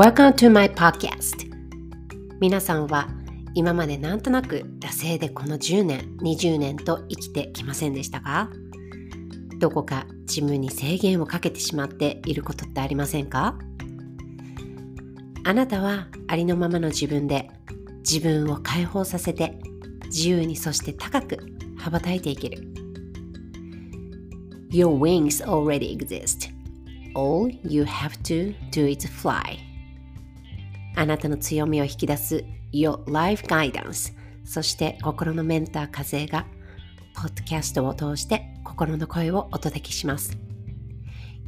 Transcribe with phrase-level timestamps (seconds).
[0.00, 1.46] Welcome to my podcast.
[2.40, 3.10] 皆さんは
[3.52, 8.48] 今までなんとなく惰性でこの10年20年と生きてきませんでしたか？
[9.58, 13.58] どこか自分に制限をかけてしまっていることってありませんか？
[15.44, 17.50] あなたはありのままの自分で
[17.98, 19.58] 自分を解放させて
[20.06, 21.36] 自由にそして高く
[21.76, 22.62] 羽ばたいていける。
[24.70, 26.50] Your wings already exist.
[27.14, 29.58] All you have to do is fly.
[31.00, 34.12] あなたの強みを引き出す Your Life Guidance
[34.44, 36.44] そして心のメンター風が
[37.14, 40.36] ポッドキャストを通して心の声をお届けします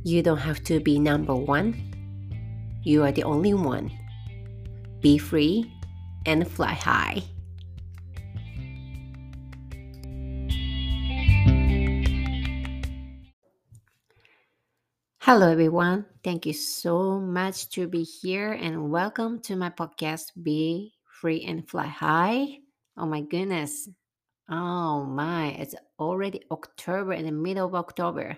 [0.04, 1.74] You don't have to be number one
[2.82, 3.90] You are the only one
[5.02, 5.66] Be free
[6.24, 7.22] and fly high
[15.24, 16.04] Hello, everyone.
[16.24, 21.62] Thank you so much to be here and welcome to my podcast, Be Free and
[21.64, 22.58] Fly High.
[22.96, 23.88] Oh my goodness.
[24.50, 28.36] Oh my, it's already October in the middle of October.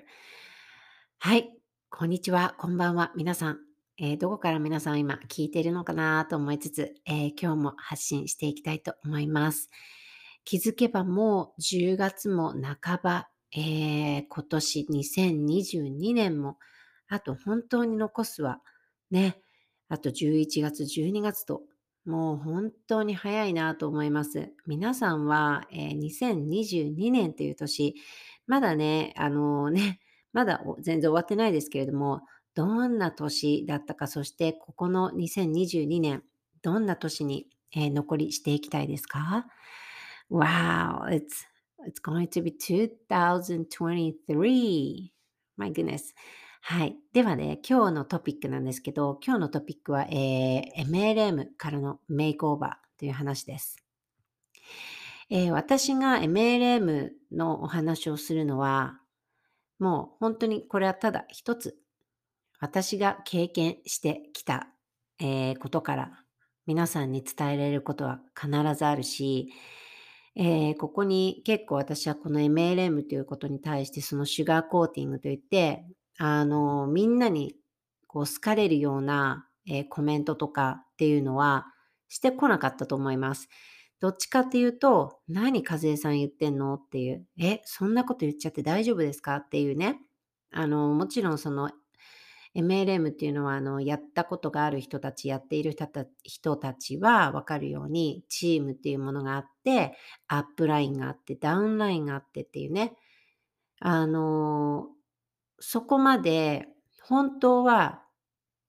[1.20, 1.56] はい、
[1.88, 3.12] こんにちは、こんばんは。
[3.16, 3.60] 皆さん、
[3.98, 9.70] えーどこから皆さん今聞いているのかなと思いつつ、えー今日も発信していきたいと思います。
[10.44, 16.58] 気づけばもう10月も半ば、えー今年2022年も
[17.08, 18.60] あと本当に残すは
[19.10, 19.38] ね、
[19.88, 21.62] あと11月、12月と、
[22.04, 24.52] もう本当に早いなと思います。
[24.66, 27.94] 皆さんは、えー2022年という年、
[28.46, 30.00] まだね、あのね、
[30.32, 32.22] まだ全然終わってないですけれども、
[32.54, 36.24] どんな年だったか、そしてここの2022年、
[36.62, 39.46] どんな年に、えー残りしていきたいですか
[40.30, 41.46] ?Wow, it's,
[41.86, 45.12] it's going to be 2023.
[45.56, 46.14] My goodness.
[46.66, 46.96] はい。
[47.12, 53.76] ではね、今日のトピックなんですけど、今日のトピックは、えー MLM からのメイクオーバーという話です。
[55.28, 58.98] えー私が MLM のお話をするのは、
[59.78, 61.76] もう本当にこれはただ一つ、
[62.60, 64.68] 私が経験してきた、
[65.20, 66.24] えーことから
[66.66, 69.52] 皆さんに伝えられることは必ずあるし、
[70.36, 75.84] えーここに結構私はこの MLM ということに対してそのシュガーコーティングといって、
[76.18, 77.54] あの、みんなに
[78.08, 81.66] こう好かれるような、えーコメントとかっていうのは
[82.08, 83.48] してこなかったと思います。
[84.00, 86.74] どっちかっていうと、何和江さん言ってんの？
[86.74, 89.36] っていう、え、そんなこと言っちゃって大丈夫ですか？
[89.36, 90.00] っていうね。
[90.52, 91.70] あの、もちろんその
[92.54, 99.96] MLM っていうのは、あの、やったことがある人たち、やっている人た人たちはわかるように、チームっていうものがあって、
[100.28, 102.94] アップラインがあって、ダウンラインがあってっていうね。
[103.80, 104.88] あの、
[105.58, 106.68] そこまで
[107.02, 108.02] 本当は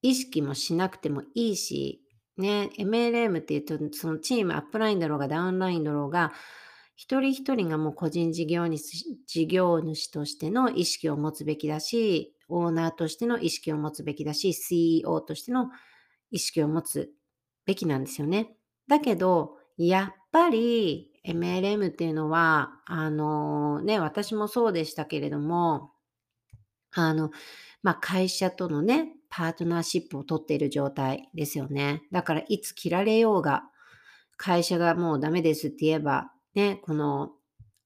[0.02, 2.02] 意識もしなくてもいいし、
[2.38, 6.34] ね、MLM っていうと、そのチーム、アップラインだろうがダウンラインだろうが、
[6.96, 15.70] 一人一人がもう個人事業主事業主としての意識を持つべきだし、オーナーとしての意識を持つべきだし、CEO としての
[16.32, 17.12] 意識を持つ
[17.66, 18.56] べきなんですよね。
[18.88, 25.92] だけど、やっぱり MLM っていうのは、あのね、私もそうでしたけれども、
[26.94, 27.32] あの、
[27.84, 32.04] まあ、会社とのね、パートナーシップを取っている状態ですよね。
[32.12, 33.64] だから、いつ切られようが、
[34.38, 37.32] 会社がもうダメですって言えば、ね、この、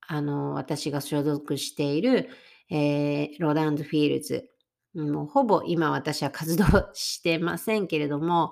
[0.07, 2.29] あの、私が所属している、
[2.69, 4.49] えーロランドフィールズ、
[4.95, 8.51] もうほぼ今私は活動 してませんけれども、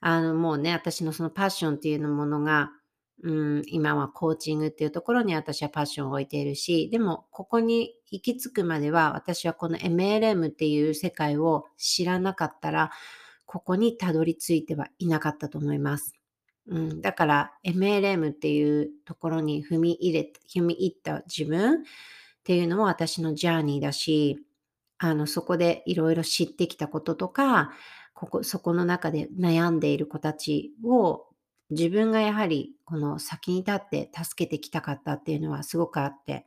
[0.00, 2.70] あの、もうね、私のそのパッションっていうのものが、
[3.22, 12.90] うん、今はコーチングっていうところに私はパッションを置いているし、でもここに行き着くまでは私はこの MLM っていう世界を知らなかったら、
[13.46, 16.14] ここにたどり着いてはいなかったと思います。
[16.68, 21.84] うん、だから MLM っていうところに踏み入れ、踏み入った自分
[22.46, 24.38] っていうのも私のジャーニーだし、
[24.98, 27.72] あの、そこでいろいろ知ってきたこととか、
[28.14, 31.26] ここ、そこの中で悩んでいる子たちを
[31.70, 36.46] 自分がやはりこの先に立って助けてきたかったっていうのはすごくあって、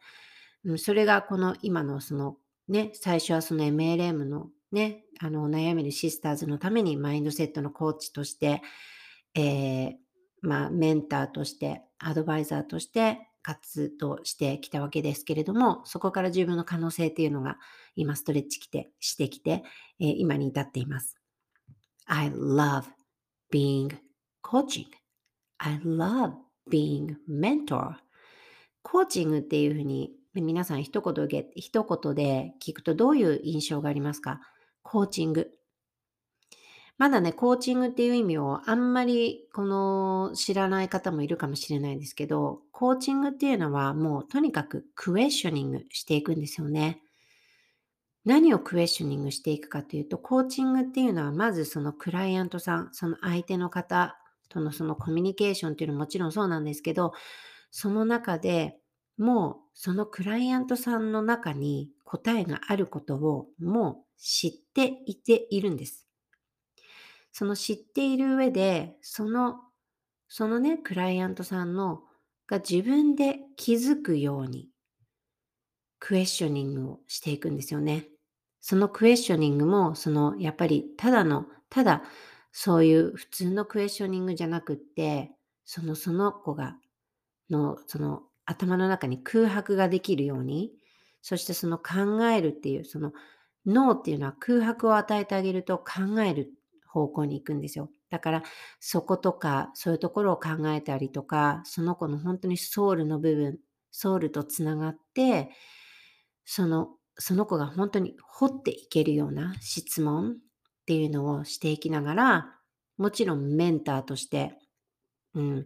[0.78, 2.38] それがこの今のその
[2.70, 8.62] ね、最初はその MLM のね、あの悩めるシスターズのためにマインドセットのコーチとして、
[9.36, 9.94] えー
[10.42, 17.58] まあメンターとして、アドバイザーとして活動してきたわけですけれども、そこから自分の可能性っていうのが
[17.96, 19.64] 今ストレッチきてしてきて、
[20.00, 21.18] えー今に至っています。
[22.06, 22.84] I love
[23.52, 23.98] being
[24.44, 24.86] coaching.
[25.58, 26.34] I love
[26.72, 27.96] being mentor.
[28.84, 34.42] コーチングっていうふうに皆さん一言一言で聞くとどういう印象がありますか？
[34.84, 35.50] コーチング。
[37.00, 47.02] まだね、コーチングっていう意味をあんまりこの知らない方もいるかもしれないですけど、コーチングっていうのはもうとにかくクエスチョニングしていくんですよね。
[48.26, 54.18] 何をクエスチョニングしていくかというと、コーチングっていうのはまずそのクライアントさん、その相手の方
[54.50, 57.14] とのそのコミュニケーションっていうのはもちろんそうなんですけど、
[57.72, 58.78] その中で
[59.18, 66.09] もうそのクライアントさんの中に答えがあることをもう知っていているんです。
[67.32, 69.62] その知っている上で、その、
[70.28, 72.04] そのね、クライアントさんの
[72.48, 74.70] が自分で気づくように
[76.00, 78.08] クエスチョニングをしていくんですよね。
[78.62, 82.04] そのクエスチョニングも、そのやっぱりただの、ただ
[82.52, 85.32] そういう普通のクエスチョニングじゃなくって、
[85.66, 86.78] そのその子が、
[87.50, 90.72] の、その頭の中に空白ができるように、
[91.22, 93.14] そしてその考えるっていう、その
[93.66, 96.52] 脳っていうのは空白を与えてあげると考える
[96.92, 97.90] 方向に行くんですよ。
[98.10, 98.44] だから
[98.80, 103.60] そことかそういうところを考えたりとか、その子の本当にソウルの部分、
[103.92, 105.52] ソウルとつながって、
[106.46, 110.36] そのその子が本当に掘っていけるような質問っ
[110.88, 112.56] ていうのをしていきながら、
[112.98, 114.58] もちろんメンターとして、
[115.36, 115.66] うん、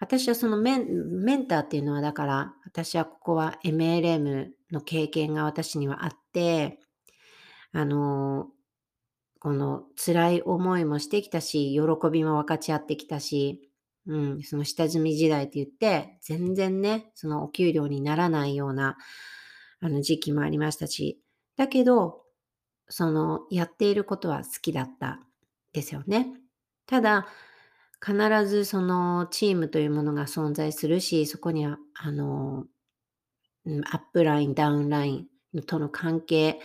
[0.00, 6.80] 私はそのメンメンターっていうのはだから、私はここは MLM の経験が私にはあって、
[7.72, 8.48] あの、
[9.40, 13.70] この辛い思いもしてきたし、喜びも分かち合ってきたし、
[14.06, 18.96] うん、その下積み時代って言って、全然ね、そのお給料にならないような、
[19.80, 21.20] あの時期もありましたし、
[21.56, 22.22] だけど、
[22.88, 25.20] そのやっていることは好きだった
[25.72, 26.28] ですよね。
[26.86, 27.26] ただ、
[28.04, 32.66] 必ずそのチームというものが存在するし、そこには、あの、
[33.90, 36.60] アップライン、ダウンラインとの関係、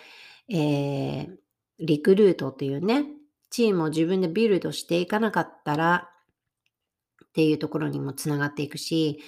[0.48, 1.38] えー、
[1.82, 3.06] リクルートっていうね、
[3.50, 6.10] チームを自分でビルドしていかなかったら
[7.26, 9.20] っていうところにもつながっていくし、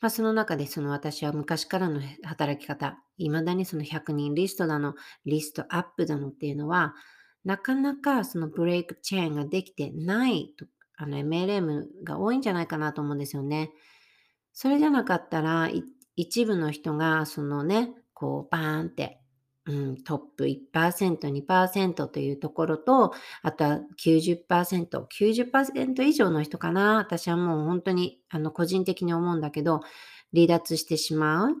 [0.00, 4.94] まあ、その中でその私は昔からの働き方、未だにその100人リストだの、
[5.26, 6.94] リストアップだのっていうのは、
[7.44, 10.66] なかなかそのブレイクチェーンができてないと、
[10.96, 13.70] あの MLM が多いんじゃないかなと思うんですよね。
[14.52, 15.70] それじゃなかったら、
[16.16, 19.19] 一部の人がそのね、こうバーンって
[19.70, 23.12] うん、トップ1%、2%というところと、
[23.42, 26.96] あとは90%、90%以上の人かな。
[26.96, 29.80] 私はもう本当に、あの、個人的に思うんだけど、
[30.34, 31.56] 離脱してしまう、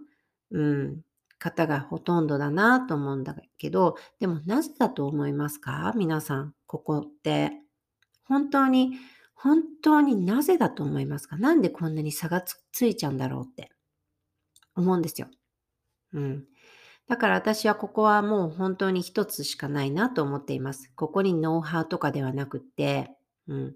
[0.50, 1.02] うん、
[1.38, 5.92] 方がほとんどだなと思うんだけど、でもなぜだと思いますか？
[5.96, 7.52] 皆さん、ここって。
[8.24, 8.92] 本当に、
[9.34, 11.36] 本当になぜだと思いますか？
[11.36, 13.70] なんでこんなに差がつついちゃうんだろうって
[14.76, 15.28] 思うんですよ。
[16.12, 16.44] うん。
[17.10, 20.92] だから私はここはもう本当に一つしかないなと思っています。
[20.94, 23.10] ここにノウハウとかではなくて、
[23.48, 23.74] うん。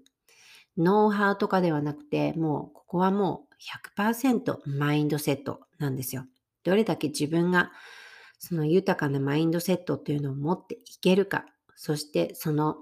[0.77, 6.25] ノウハウとかではなくて、もうここはもう100%マインドセットなんですよ。
[6.63, 7.73] どれだけ自分が
[8.39, 11.43] その豊かなマインドセットっていうのを持っていけるか。
[11.75, 12.77] そしてその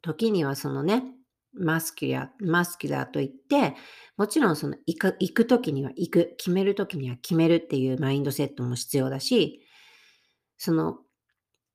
[0.00, 1.04] 時にはそのね、
[1.52, 3.74] muscular、muscular といって、
[4.16, 9.65] もちろんその行く行く時には行く、決める時には決めるっていうマインドセットも必要だし、
[10.56, 10.98] その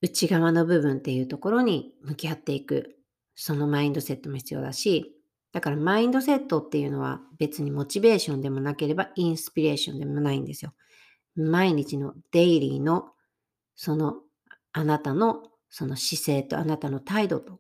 [0.02, 2.98] 内側の部分っていうところに向き合っていく、
[3.36, 5.16] そのマインドセットも必要だし、
[5.52, 10.74] だからマインドセットっていうのは別にモチベーションでもなければインスピレーションでもないんですよ。
[11.36, 13.10] 毎日のデイリーの
[13.76, 14.16] その
[14.74, 17.60] あなたのその姿勢とあなたの態度と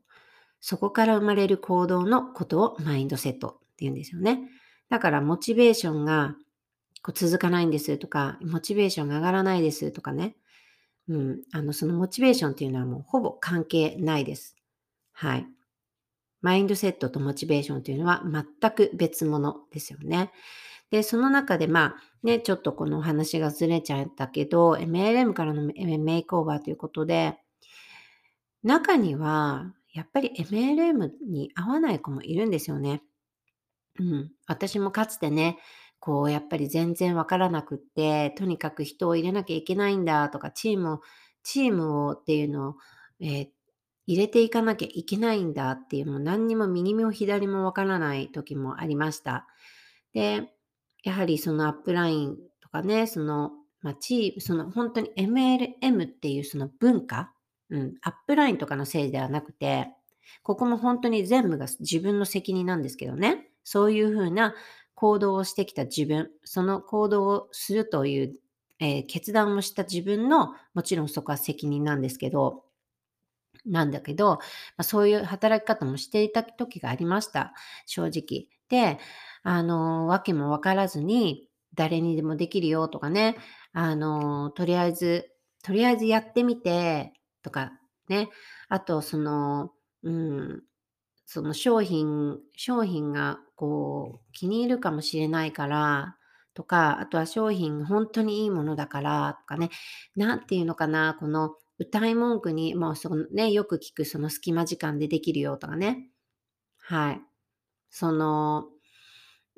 [0.59, 4.39] そこから生まれる行動のことをマインドセットって言うんですよね。
[4.89, 6.35] だからモチベーションが
[7.03, 10.35] こう続かないんですとか、モチベーションが上がらないですとかね。
[11.11, 14.55] うん、あの、そのモチベーションっていうのはもうほぼ関係ないです。
[15.11, 15.47] はい。
[16.39, 20.31] マインドセットとモチベーションというのは全く別物ですよね。
[20.89, 27.37] で、その中でまあね、ちょっとこのお話がずれちゃったけど、MLM からのメイクオーバーということで、
[28.63, 33.03] 中にはやっぱり MLM に合わない子もいるんですよね。
[33.99, 34.31] うん。
[34.47, 35.57] 私もかつてね、
[36.01, 41.01] こうやっぱり全然わからなくって、とにかく人を入れなきゃいけないんだとか、チームを
[41.43, 42.75] チームをっていうのを、
[43.21, 43.47] えー
[44.07, 49.47] 入れていかなきゃいけないんだっていう、もう何にも右も左もわからない時もありました。
[50.13, 50.49] で、
[51.03, 57.31] やはりそのアップラインとかね、その、まあ、チーム、その本当に MLM っていうその文化、
[57.69, 59.87] うん、アップラインとかのせいではなくて、
[60.43, 64.55] ここも本当に全部が自分の責任なんですけどね、そういうふうな
[65.01, 68.33] 行動をしてきた自分、その行動をするという、
[68.77, 72.63] えー、決断をした自分の、もちろんそこは責任なんですけど、
[73.65, 74.37] なんだけど、
[74.77, 77.55] ま、そういう働き方もしていた時がありました、
[77.87, 78.45] 正直。
[78.69, 78.99] で、
[79.41, 83.37] あの、訳も分からずに、誰にでもできるよとかね、
[83.73, 85.31] あの、とりあえず
[85.63, 87.71] とりあえずやってみてとか
[88.07, 88.29] ね、
[88.69, 89.71] あとその、
[90.03, 90.63] うん、
[91.25, 96.17] その商品商品がこう気に入るかもしれないから
[96.55, 99.69] とか、あとは商品ほんとにいいものだからとかね、
[100.15, 106.09] 何て言うのかな、この謳い文句に、もうそのね、よく聞くその隙間時間でできるよとかね。
[106.79, 107.21] はい。
[107.91, 108.65] その、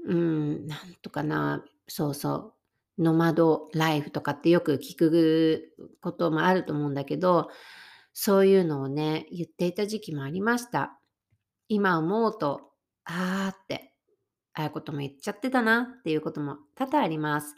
[0.06, 2.56] うん、なんとかな、そうそ
[2.98, 7.48] う、ノマドライフとかってよく聞くこともあると思うんだけど、
[8.12, 11.00] そういうのをね、言っていた時期もありました。
[11.70, 12.74] 今思うと、
[13.06, 13.93] ああって、
[14.54, 17.56] ああいうことも言っちゃってたなっていうことも多々あります。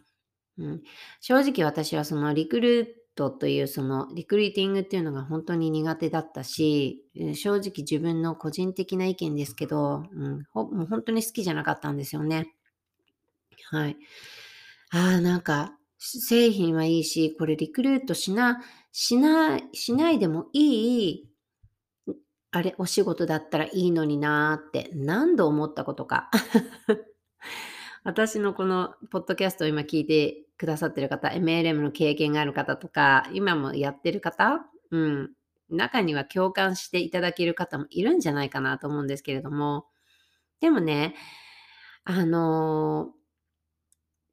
[0.58, 0.82] うん。
[1.20, 12.54] 正直私はそのリクルートというそのリクルーティングっていうのがほんとに苦手だったし、正直自分の個人的な意見ですけど、うん、ほもうほんとに好きじゃなかったんですよね。
[13.72, 13.98] はい。
[14.92, 21.30] ああ、なんか、製品はいいし、これリクルートしなしないしないでもいい、
[22.56, 26.32] あれ、お仕事だったらいいのになって何度思ったことか。
[28.06, 35.34] 私のこのポッドキャストを今聞いてくださってる方、MLM の経験がある方とか、今もやってる方、うん、
[35.70, 39.88] 中には共感していただける方もいるんじゃないかなと思うんですけれども、
[40.62, 41.14] でもね、
[42.06, 43.12] あの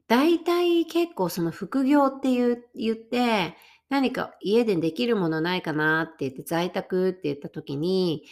[0.06, 3.56] 大体結構その副業って言って、
[3.92, 8.24] 何か家でできるものないかなって言って、在宅って言った時に、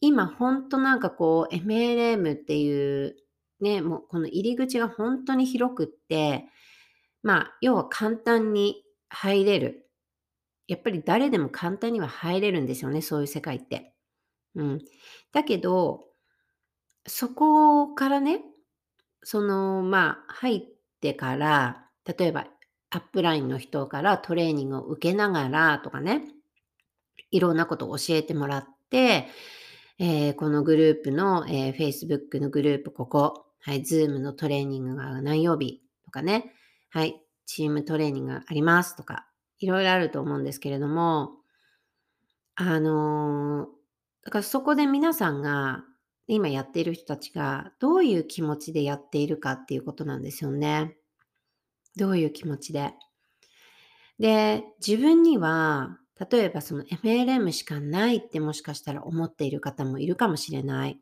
[0.00, 3.16] 今ほんとなんかこう MLM っていう
[3.60, 6.44] ね、もうこの入り口がほんとに広くって、
[7.24, 9.90] まあ、要は簡単に入れる。
[10.68, 13.92] やっぱり誰でも簡単には入れるんですよね、そういう世界って。
[14.54, 14.78] うん。
[15.32, 16.04] だけど、
[17.08, 18.42] そこからね、
[19.24, 20.62] その、まあ、入っ
[21.00, 22.46] てから、例えば
[22.90, 26.22] アップラインの人からトレーニングを受けながらとかね、
[27.30, 29.28] いろんなことを教えてもらって、
[29.98, 35.82] ええ、このグループの、ええ、Facebook のグループここ、はい、Zoom のトレーニングが何曜日？
[36.04, 36.52] とかね、
[36.88, 39.26] はい、チームトレーニングがありますとか、
[39.58, 41.32] 色々あると思うんですけれども、
[42.56, 43.68] あの、
[44.24, 45.84] だからそこで皆さんが、
[46.26, 50.96] 今やっている人たちがどういう気持ちでやっているかっていうことなんですよね。
[51.96, 52.92] どういう気持ちで？
[54.18, 55.98] で、自分には、
[56.30, 61.00] 例えばその MLM しかないってもしかしたら思っている方もいるかもしれない。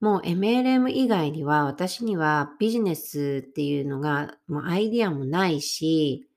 [0.00, 6.28] もう MLM 以外には、私にはビジネスっていうのが、もうアイディアもないし、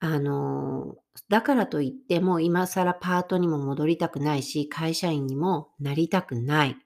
[0.00, 0.96] あの、
[1.28, 6.76] だからといってもう今更パートにも戻りたくないし、会社員にもなりたくない。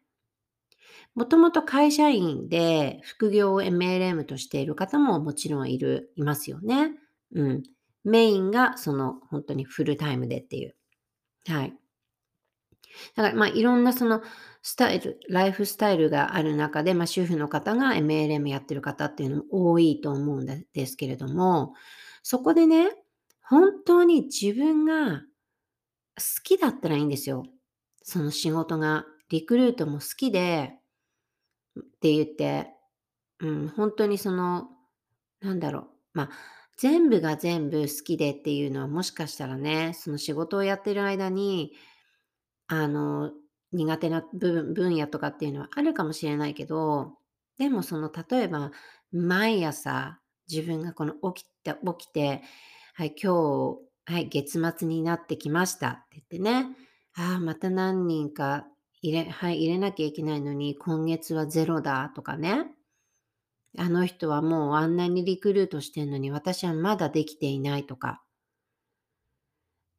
[1.14, 6.92] もともと会社員で副業を MLM としている方ももちろんいるいますよね。
[7.34, 7.62] うん。
[8.04, 10.74] メインがそのほんとにフルタイムでっていう。
[11.46, 11.74] はい。
[13.16, 14.22] だから、まあ、いろんなその
[14.62, 21.74] スタイルライフスタイルがある中で、まあ、主婦の方が MLM やってる方っていうのも多いと思うんですけれども、
[22.22, 22.88] そこでね、
[23.42, 25.20] 本当に自分が
[26.16, 27.44] 好きだったらいいんですよ。
[28.02, 29.06] その仕事が。
[29.30, 30.74] リクルートも好きで
[31.80, 32.70] って言って、
[33.40, 34.68] うん、ほんとにその、
[35.40, 36.30] なんだろう、ま、
[36.78, 41.72] 全部が全部好きでっていうのはもしかしたらね、その仕事をやってる間に、
[42.68, 43.32] あの、
[43.72, 47.14] 苦手な部分分野とかっていうのはあるかもしれないけど、
[47.58, 48.72] でもその例えば、
[49.12, 52.42] 毎朝自分がこの起きて起きて、
[52.94, 53.32] はい、今
[54.06, 56.76] 日、はい、月末になってきましたって言ってね、
[57.16, 58.66] ああ、また何人か
[59.04, 62.64] 入れはい、入れなきゃいけないのに、今月は0だとかね。
[63.76, 68.24] あの人はもうあんなにリクルートしてんのに、私はまだできていないとか。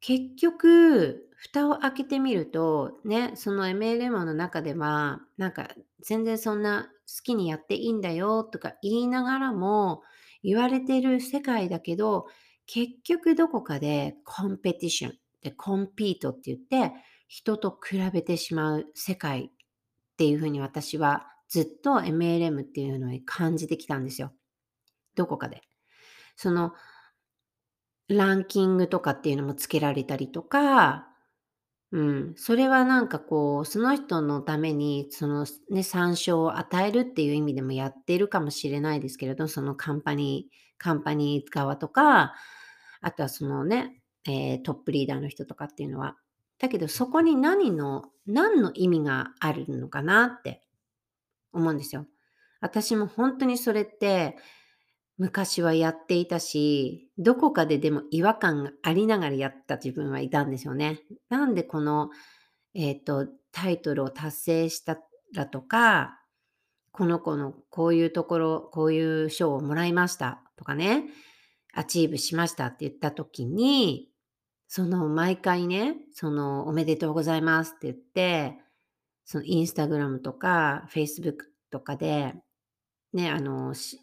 [0.00, 5.68] 結局、蓋を開けてみると、ね、その MLM の中では、なんか
[6.00, 10.02] 全然そんな好きにやっていいんだよとか言いながらも、
[10.42, 12.26] 言われてる世界だけど、
[12.66, 16.92] 結局どこかでコンペティションでコンピートって言って、
[17.28, 19.50] 人と比べてしまう世界っ
[20.16, 24.32] ていう風に私はずっと MLM っていうのに感じてきたんですよ。
[25.14, 25.62] どこかで。
[26.36, 26.72] その
[28.08, 31.08] ランキングとかっていうのもつけられたりとか、
[31.92, 42.34] うん、それはなんかこう、その人のために、そのね、参照を与えるっていう意味でもやってるかもしれないですけれど、そのカンパニーカンパニー側とか、
[43.00, 46.16] あとはそのね、ええ、トップリーダーの人とかっていうのは。
[46.58, 50.62] だけどそこに何の何の意味があるのかなって
[51.52, 52.06] 思うんですよ。
[52.60, 54.36] 私も本当にそれって
[55.18, 61.00] 昔はやっていたし、どこかででも違和感がありながらやった自分はいたんですよね。
[61.30, 62.10] なんでこの、
[62.74, 64.98] えっ、と、タイトルを達成した
[65.34, 66.20] らとか、
[66.92, 71.04] この子のこういうところ、こういう賞をもらいましたとかね、
[71.72, 74.08] achieve しましたって言った時に、
[74.68, 78.58] その毎回ね、そのおめでとうございますって言って、
[79.24, 82.34] そのインスタグラムとかフェイスブックとかで、
[83.12, 83.98] ね、あの、す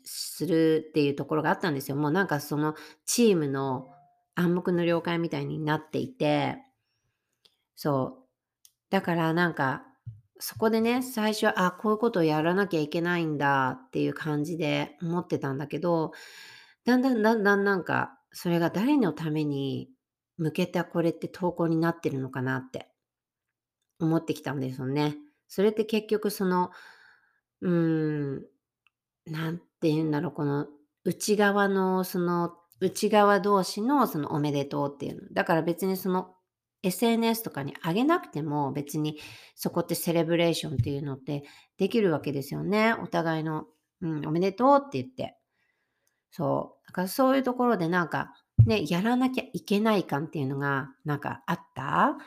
[0.46, 1.98] るっていうところがあったんですよ。
[1.98, 3.90] もうなんかそのチームの
[4.36, 6.58] 暗黙の了解みたいになっていて、
[7.76, 8.28] そう。
[8.90, 9.86] だからなんか、
[10.40, 16.12] そこでね、最初は、あ、こういうことをやらなきゃいけないんだっていう感じで思ってたんだけど、
[16.86, 19.90] だんだんだんだんなんか、それが誰のために
[20.44, 22.90] 向けたこれって投稿になってるのかなって
[24.00, 25.16] 思ってきたんですよね。
[25.48, 26.72] それって結局その、
[27.62, 28.46] うーん、
[29.26, 30.68] なんて言うんだろう、この
[31.06, 35.30] 内側のその内側同士のそのおめでとうっていうの。
[35.32, 36.36] だから別にその
[36.84, 39.18] SNS とかに上げなくても別に
[39.56, 41.46] そこってセレブレーションっていうのって
[41.78, 42.94] できるわけですよね。
[42.94, 43.66] お互いの、
[44.02, 45.38] うん、おめでとうって言って。
[46.32, 46.88] そう。
[46.88, 48.34] だからそういうところでなんか
[48.66, 52.18] ね、やらなきゃいけない感っていうのがなんかあった？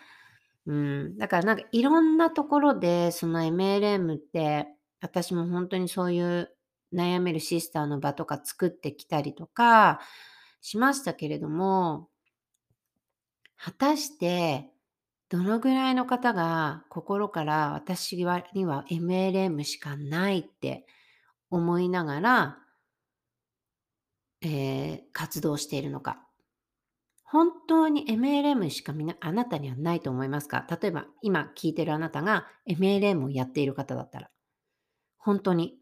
[0.66, 1.18] うん。
[1.18, 4.66] だからなんかいろんなところでその MLM って
[5.00, 6.50] 私も本当にそういう
[6.92, 10.00] 悩めるシスターの場とか作ってきたりとか
[10.60, 12.08] しましたけれども、
[13.56, 14.70] 果たして
[15.28, 20.86] どのぐらいの方が心から私には MLM しかないって
[21.50, 22.58] 思いながら、
[24.42, 26.22] えー活動しているのか。
[27.24, 30.66] 本当に MLM しかみなあなたにはないと思いますか？
[30.70, 34.30] 例えば今聞いてるあなたが MLM をやっている方だったら。
[35.18, 35.78] 本当に。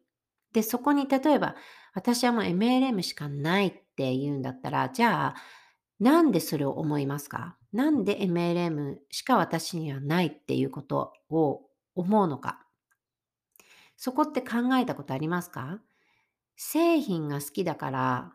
[0.52, 1.56] で、そこに例えば
[1.94, 5.42] 私はもう MLM しかないって言うんだったら、じゃあ
[6.00, 7.56] なんでそれを思いますか？
[7.72, 11.62] なんで MLM しか私にはないっていうことを
[11.94, 12.64] 思うのか？
[13.96, 15.80] そこって考えたことありますか？
[16.56, 18.32] 製品が好きだから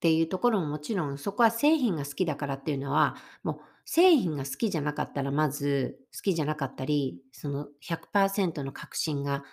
[0.00, 9.44] っていうところももちろんそこは製品が好きだからっていうのはもう製品が好きじゃなかったらまず好きじゃなかったりその100%の確信が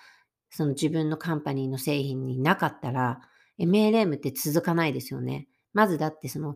[0.49, 3.19] その自分のカンパニーの製品になかったら
[3.59, 5.49] MLM って続かないですよね。
[5.73, 6.55] まずだってその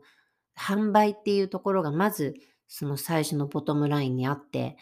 [0.57, 2.35] 販売っていうところがまず
[2.69, 4.77] その最初のボトムラインにあって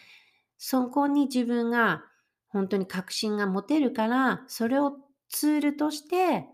[0.56, 2.04] そこに自分が
[2.46, 4.92] 本当に確信が持てるからそれを
[5.28, 6.46] ツールとして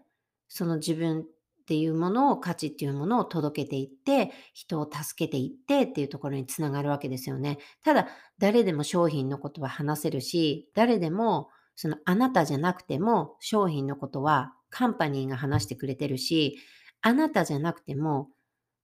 [0.48, 1.26] その自分
[1.66, 7.58] っていうものを価値っていうものを届けていって人を助けていってっていうところにつながるわけですよね。
[7.82, 8.06] ただ
[8.38, 16.56] 誰でも商品のことは話せるし誰でもそのあなたじゃなくても商品のことはカンパニーが話してくれてるし
[17.02, 18.28] あなたじゃなくても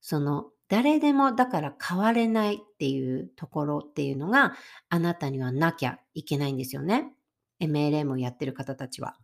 [0.01, 4.55] その誰でもだから変われないっていうところっていうのが
[4.89, 7.13] あなたにはなきゃいけないんですよね。
[7.61, 9.17] MLM をやってる方たちは。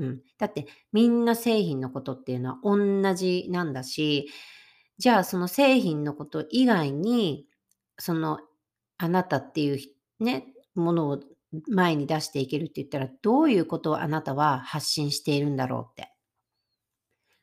[0.00, 0.22] うん。
[0.38, 4.28] だってみんな製品のことっていうのは同じなんだし、
[4.98, 7.46] じゃあその製品のこと以外に、
[7.98, 8.40] その
[8.98, 9.78] あなたっていう
[10.24, 11.20] ね、ものを
[11.68, 16.12] 前に出していけるって言ったら、どういうことをあなたは発信しているんだろうって。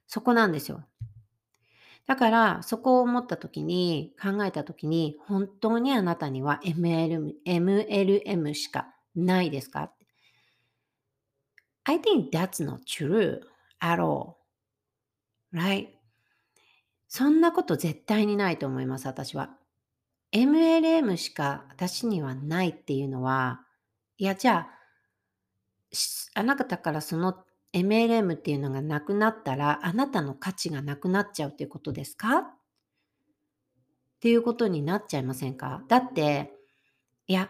[0.07, 0.83] そこなんですよ。
[2.07, 9.91] だから、そこを思った時に、考えた時に、本当にあなたには MLM, MLM しかないですか？
[11.87, 13.39] ?I think that's not true
[13.79, 14.35] at all.
[15.53, 15.87] Right?
[17.07, 19.57] そんなこと絶対にないと思います、私は。
[20.33, 23.61] MLM しか私にはないっていうのは、
[24.17, 24.69] いや、じゃあ、
[26.33, 32.37] あなたからその MLM っていうのがなくなったら、あなたの価値がなくなっちゃうっていうことですか？
[32.39, 32.43] っ
[34.19, 35.83] ていうことになっちゃいませんか？
[35.87, 36.51] だって、
[37.27, 37.49] いや、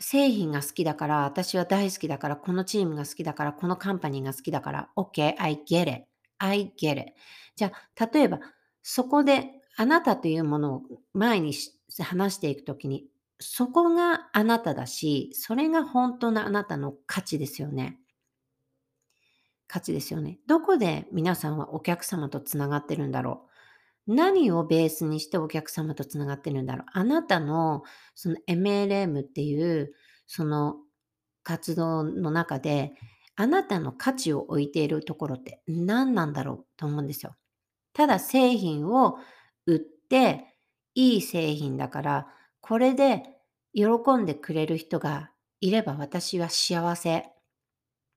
[0.00, 6.04] 製品が好きだから、私は大好きだから、このチームが好きだから、このカンパニーが好きだから、OK, I get it.
[6.38, 7.12] I get it.
[7.56, 8.40] じゃあ、例えば、
[8.82, 10.82] そこであなたというものを
[11.14, 11.52] 前に
[12.00, 13.06] 話していくときに、
[13.40, 17.98] そこがあなただし、それが本当のあなたの価値ですよね。
[19.68, 20.38] 価値ですよね。
[20.46, 23.47] どこで皆さんはお客様とつながってるんだろう
[24.08, 27.82] 何をベースにしてお客様とつながってるんだろうあなたの
[28.14, 29.92] その MLM っていう
[30.26, 30.76] その
[31.42, 32.92] 活動の中で
[33.36, 37.36] あなたの価値を置いているところって何なんだろうと思うんですよ。
[37.92, 39.18] ただ製品を
[39.66, 40.56] 売って
[40.94, 42.26] いい製品だから
[42.60, 43.22] これで
[43.74, 43.84] 喜
[44.18, 47.22] んでくれる人がいれば私は幸せっ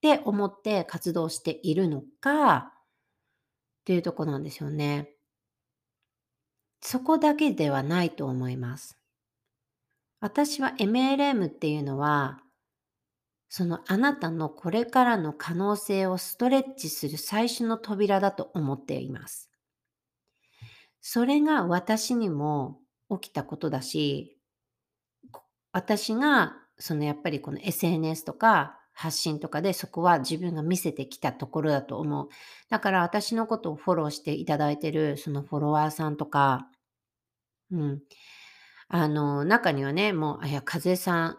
[0.02, 5.10] て思って活動しているのかっていうとこなんですよね。
[6.82, 8.98] そこだけではないと思います。
[10.20, 12.42] 私は MLM っていうのは、
[13.50, 19.50] そのあなたのこれからの可能性をストレッチする最初の扉だと思っています。
[21.02, 24.38] それが私にも起きたことだし、
[25.74, 32.30] 私がそのやっぱりこの SNS とか発信とかでそこは自分が見せてきたところだと思う。
[32.70, 36.70] だから私のことをフォローしていただいてるそのフォロワーさんとか、
[37.72, 38.02] うん。
[38.90, 41.38] あの、中にはね、もう、あ、いや、風さん、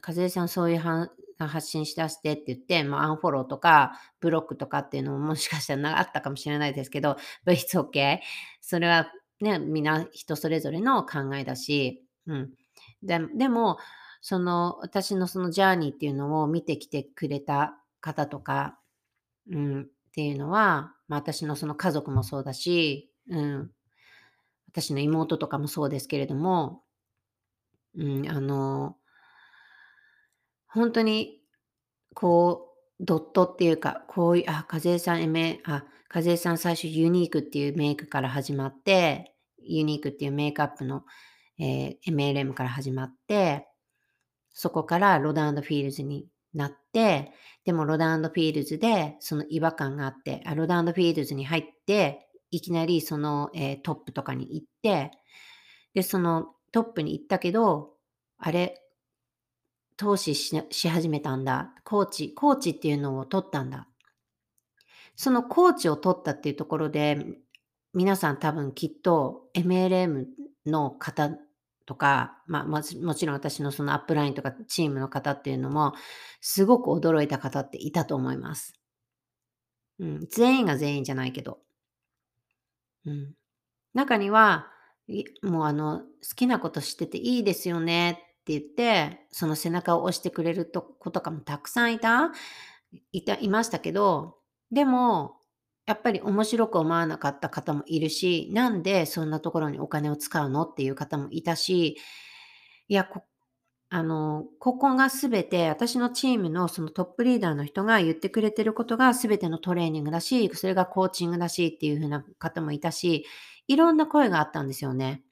[0.00, 8.20] 風さんそういうは発信しだしてって言って、もうアンフォローとかブロックとかっていうのももしかしたらあったかもしれないですけど、but it's okay.
[8.60, 12.50] それはね、みんな人それぞれの考えだし、うん。
[13.02, 13.78] ででも、
[14.22, 18.78] その、私のそのジャーニーっていうのを見てきてくれた方とか、
[19.50, 23.70] うん、っていうのは、まあ、私のその家族もそうだし、うん、
[24.76, 26.82] 私の妹とかもそうですけれども、
[27.96, 28.96] うん、あの、
[30.66, 31.40] 本当に、
[32.14, 35.84] こう、ドットっていうか、こういう、あ、和江さん、めあ、
[36.14, 41.04] 和江さん最初ユニークっていうメイクから始まって、ユニークっていうメイクアップの、
[41.58, 43.66] えー MLM から始まって、
[44.50, 47.32] そこからロダンフィールズになって、
[47.64, 55.10] でもロダンフィールズでその違和感があって、あロダンフィールズに入って、いきなりその、えートップとかに行って、
[55.94, 57.94] で、そのトップに行ったけど、
[58.38, 58.82] あれ、
[59.96, 61.72] 投資しし始めたんだ。
[61.84, 63.88] コーチ、コーチっていうのを取ったんだ。
[65.16, 67.18] そのコーチを取ったっていうところで、
[67.94, 70.26] 皆さん多分きっと MLM
[70.66, 71.30] の方
[71.86, 75.94] とか、まあ、もちもちろん私のそのアップラインとかチームの方っていうのも、
[76.40, 78.74] すごく驚いた方っていたと思います。
[79.98, 81.65] うん、全員が全員じゃないけど。
[83.06, 83.34] うん。
[83.94, 84.68] 中には、
[85.42, 92.32] もうあの、好きなことしてていいですよねって言って、その背中を押してくれると子とかもたくさんいた？
[93.12, 94.38] いた、いましたけど、
[94.72, 95.36] でも、
[95.86, 101.98] やっぱり面白く思わなかった方もいるし、なんでそんなところにお金を使うのっていう方もいたし、
[102.88, 103.22] いや、こ
[103.90, 113.24] あの、ここがすべて、私のチームのそのトップリーダーの人が言ってくれてることがすべてのトレーニングだし、それがコーチングだしっていう風な方もいたし、
[113.68, 115.22] いろんな声があったんですよね。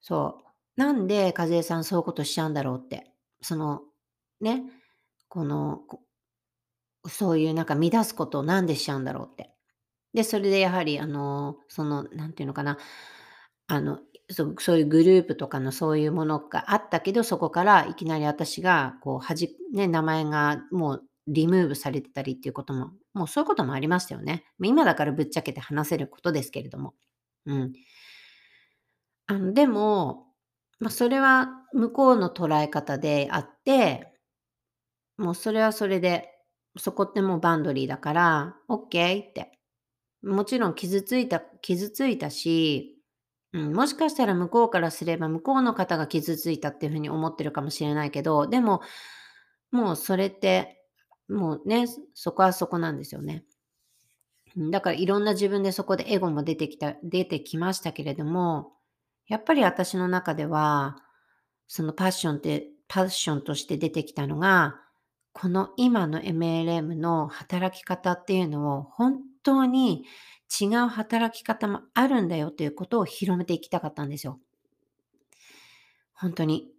[0.00, 0.80] そう。
[0.80, 3.12] なんで、和江さんそういうことしちゃうんだろうって。
[3.40, 3.82] その、
[4.40, 4.62] ね、
[5.28, 5.82] この、
[7.06, 9.50] そういうなんか乱すことをなんでしちゃうんだろうって。
[10.14, 12.78] で、それでやはりあの、その、なんていうのかな、
[13.68, 24.44] あの、そうそういうグループとかのそういうものがあったけど、そこからいきなり私がこうはじね、名前がもうリムーブされてたりっていうことも、もうそういうこともありましたよね。
[24.62, 26.94] 今だからぶっちゃけて話せることですけれども。
[27.46, 27.72] うん。
[29.26, 30.26] あの、でも、
[30.80, 34.12] ま、それは向こうの捉え方であって、
[35.18, 36.30] もうそれはそれで、
[36.78, 39.52] そこってもうバンドリーだから、オッケーって。
[40.22, 42.93] もちろん傷ついた傷ついたし、
[43.54, 48.80] うん、もしかしたら向こうからすれば、向こうの方が傷ついたっていう風に思ってるかもしれないけど、でも、
[49.70, 50.82] もうそれって、
[51.28, 53.44] もうね、そこはそこなんですよね。
[54.56, 58.72] だからいろんな自分でそこでエゴも出てきた出てきましたけれども、
[59.28, 60.96] やっぱり私の中では、
[61.68, 64.80] そのパッションってパッションとして出てきたのが、
[65.32, 70.04] この今の MLM の働き方っていうのを本当に
[70.60, 74.38] 違う働き方もあるんだよということを広めていきたかったんですよ。
[76.12, 76.70] ほんとに。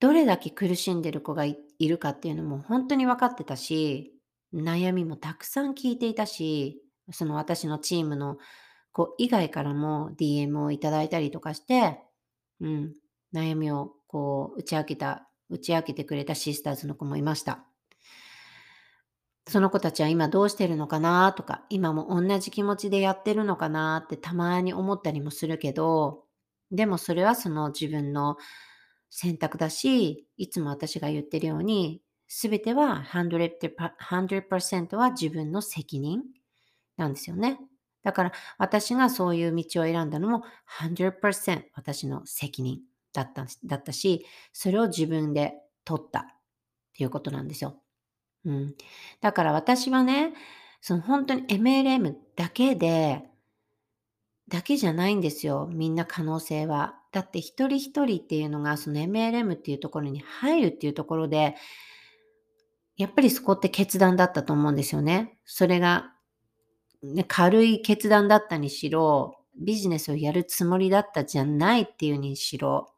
[0.00, 4.14] どれだけ苦しんでる子がいるかっていうのもほんとに分かってたし、
[4.52, 6.82] 悩みもたくさん聞いていたし、
[7.12, 8.38] その私のチームの
[8.92, 12.00] 子以外からも DM をいただいたりとかして、
[12.60, 12.94] うん、
[13.34, 17.64] 悩みをこう打ち明けた打ち明けてくれたシスターズの子もいました。
[19.46, 26.24] その子たちは今どうしてるのかなとか、今もおんなじ気持ちでやってるのかなってたまに思ったりもするけど、
[26.70, 28.36] でもそれはその自分の
[29.10, 36.22] 選択だし、いつも私が言ってるように、全ては100パ100%は自分の責任
[36.96, 37.58] なんですよね。
[38.02, 42.80] だから私がそういう道を選んだのも100%私の責任
[43.12, 45.54] だっただったし、それを自分で
[45.84, 46.24] 取ったっ
[46.96, 47.83] ていうことなんですよ。
[48.44, 48.74] うん。
[49.20, 50.34] だから私はね、
[50.80, 53.24] そのほんとに MLM だけで
[54.48, 56.96] だけじゃないんですよ、みんな可能性は。
[57.12, 61.54] だって一人一人っていうのが、その MLM っていうところに入るっていうところで、
[62.96, 65.38] やっぱりそこって決断だったと思うんですよね。
[65.44, 66.12] それが、
[67.02, 72.92] ね、軽い決断だったにしろ、ビジネスをやるつもりだったじゃないっていうにしろ、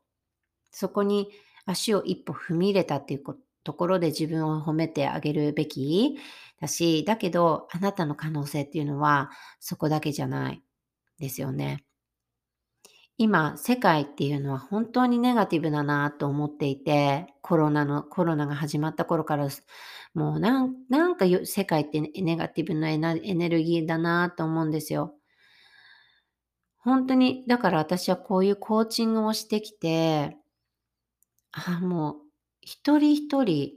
[0.73, 1.31] そこに
[1.65, 6.17] 足を一歩踏み入れたっていうことところで自分を褒めてあげるべき
[6.61, 10.63] だし、だけど、あなたの可能性っていうのはそこだけじゃない
[11.19, 11.85] ですよね。
[13.19, 19.49] 今、世界っていうのは本当にネガティブだなと思っていて、コロナの、コロナが始まった頃から、
[20.15, 25.15] もうなんなんか世界ってネガティブなエネルギーだなと思うんですよ。
[26.77, 30.37] 本当に、だから私はこういうコーチングをしてきて、
[31.53, 32.26] あもう
[32.67, 33.75] 一人一人、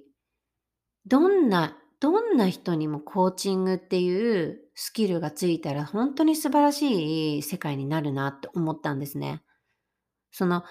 [1.05, 9.43] どんなどんな人にもコーチングっていうスキルがついたら本当に素晴らしい世界になるなって思ったんですね。
[10.31, 10.63] その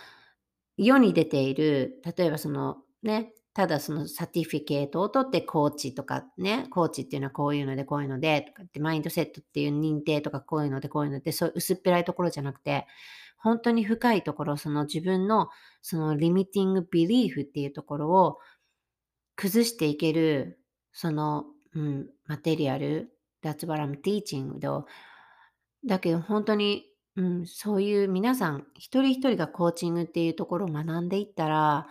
[0.77, 12.89] 世に出ている、例えばそのね、ただそのサティフィケートを取ってコーチとかね、コーチっていうのはこういうのでこういうのでとかってマインドセットっていう認定とかこういうのでこういうのでそういう薄っぺらいところじゃなくて、
[13.39, 15.49] 本当に深いところ、その自分の
[15.83, 18.39] そのリミティングビリーフっていうところを
[19.37, 20.59] 崩していける、
[20.93, 24.59] その、うん、マテリアル、that's what I'm teaching
[25.87, 31.87] だけど本当に、うん、そういう皆さん一人一人がコーチングっていうところを学んでいったら、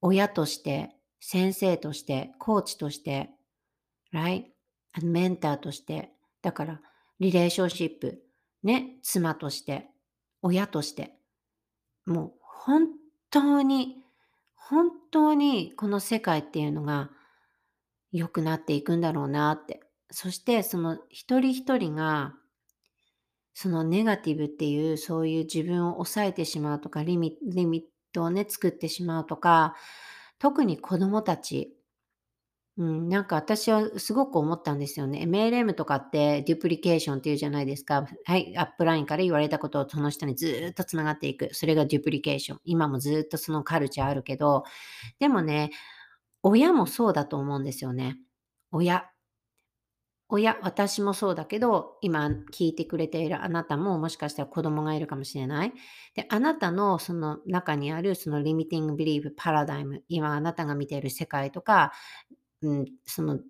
[0.00, 0.90] 親として、
[1.20, 3.30] 先生として、コーチとして、
[4.12, 4.46] right?
[5.00, 6.10] メンターとして、
[6.42, 6.80] だから、
[7.20, 8.20] リレーションシップ、
[8.64, 9.91] ね、妻として、
[10.42, 11.14] 親として、
[12.06, 12.88] もう本
[13.30, 13.96] 当に、
[14.54, 17.10] 本当にこの世界っていうのが
[18.12, 19.80] 良くなっていくんだろうなって。
[20.10, 22.34] そしてその一人一人が
[23.54, 29.74] そのネガティブっていうそういう自分を抑えてしまうとかリミリミットをね作ってしまうとか
[30.38, 31.76] 特に子供たち
[32.78, 35.20] うん、なんか私はすごく思ったんですよね。
[35.24, 38.06] MLM とかってデュプリケーションっていうじゃないですか。
[38.24, 41.50] はい、アップラインから言われたことをその人にずっとつながっていく。
[41.52, 42.60] それがデュプリケーション。
[42.64, 44.64] 今もずっとそのカルチャーあるけど、
[45.18, 45.70] でもね、
[46.42, 48.18] 親もそうだと思うんですよね。
[48.72, 49.06] 親。
[50.28, 55.72] 親、私もそうだけど、今聞いてくれているあなたももしかしたら子供がいるかもしれない。
[56.14, 61.92] で、あなたのその中にあるそのリミティングビリーブパラダイム、今あなたが見ている世界とか、
[62.62, 63.40] うん、その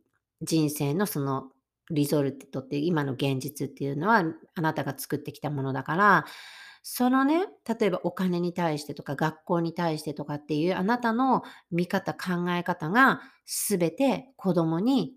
[0.43, 1.51] 人生のその
[1.91, 6.25] リゾルトっていう今の現実っていうのはあなたが作ってきたものだから、
[6.83, 7.47] そのね、
[7.79, 15.15] 例えばお金に対してとか学校に対してとかっていうあなたの見方、考え方が全て子供に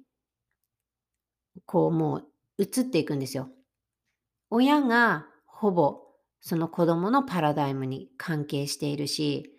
[1.66, 2.28] こうもう
[2.58, 3.50] 移っていくんですよ。
[4.50, 6.02] 親がほぼ
[6.42, 9.55] その子供のパラダイムに関係しているし、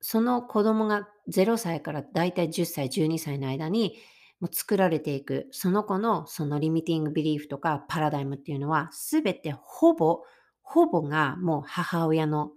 [0.00, 3.96] その子供が0歳からだいたい10歳、12歳の間に
[4.40, 10.22] もう作られていく、その子のそのリミティングビリーフとかパラダイムっていうのは、すべてほぼ、
[10.62, 12.52] ほぼがもう母親の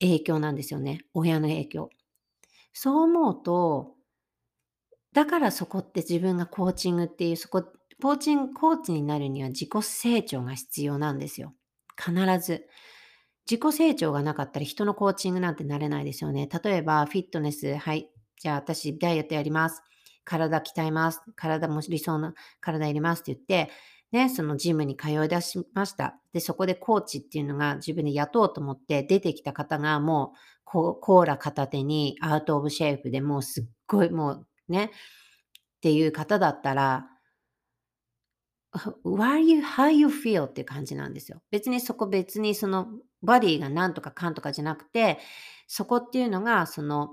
[0.00, 1.04] 影響なんですよね。
[1.14, 1.90] 親の影響。
[2.72, 3.96] そう思うと、
[5.12, 7.62] だからそこって自分がコーチングっていう、そこ、
[8.02, 11.54] コーチング、コーチになるには自己成長が必要なんですよ。
[11.98, 12.68] 必ず。
[13.48, 16.48] 自己成長がなかったら人のコーチングなんてなれないですよね。
[16.62, 19.82] 例えば、フィットネス、はい、じゃあ私ダイエットやります。
[20.24, 21.22] 体鍛えます。
[21.36, 23.72] 体も理想の体入れますって言って、
[24.12, 26.18] ね、そのジムに通い出しました。
[26.32, 34.88] で、そこでコーチっていうのが自分で雇おうと思って出てきた方がもうコーラ片手にアウトオブシェイプでもうすっごいもうね、っ
[35.80, 37.06] ていう方だったら、
[39.04, 41.40] why you, how you feel っていう感じなんですよ。
[41.50, 42.88] 別にそこ別にその
[43.26, 45.18] バディがなんとかかんとかじゃなくて、
[45.66, 47.10] そこっていうのがその、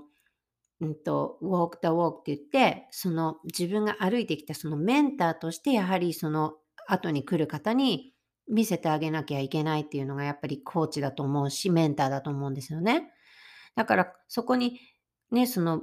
[0.80, 6.54] うんと、walk the walk って言って、その自分が歩いてきたそのメンターとしてやはりその
[6.88, 8.14] 後に来る方に
[8.48, 13.10] 見せてあげなきゃいけないっていうのがやっぱりコーチだと思うし、メンターだと思うんですよね。
[13.74, 14.80] だからそこに
[15.30, 15.82] ね、その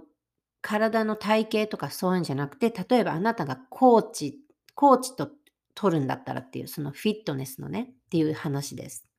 [0.61, 4.39] 体の体型とかそういうんじゃなくて、例えばあなたがコーチ、
[4.75, 5.29] コーチと
[5.75, 9.11] 取るんだったらっていう、そのフィットネスのね、っていう話です。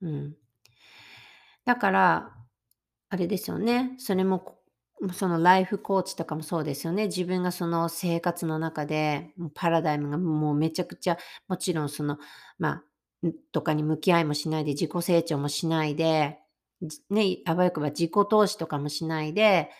[0.00, 0.36] うん。
[1.64, 2.32] だから、
[3.10, 3.94] あれですよね。
[3.98, 4.58] それも、
[5.14, 7.06] そのライフコーチとかもそうですよね。
[7.06, 12.18] 自分がその生活の中で、パラダイムがもうめちゃくちゃ、もちろんその、
[12.58, 12.82] ま
[13.24, 16.38] あ、とかに向き合いもしないで、自己成長もしないで、
[17.10, 19.70] ね、あばよくば自己投資とかもしないで、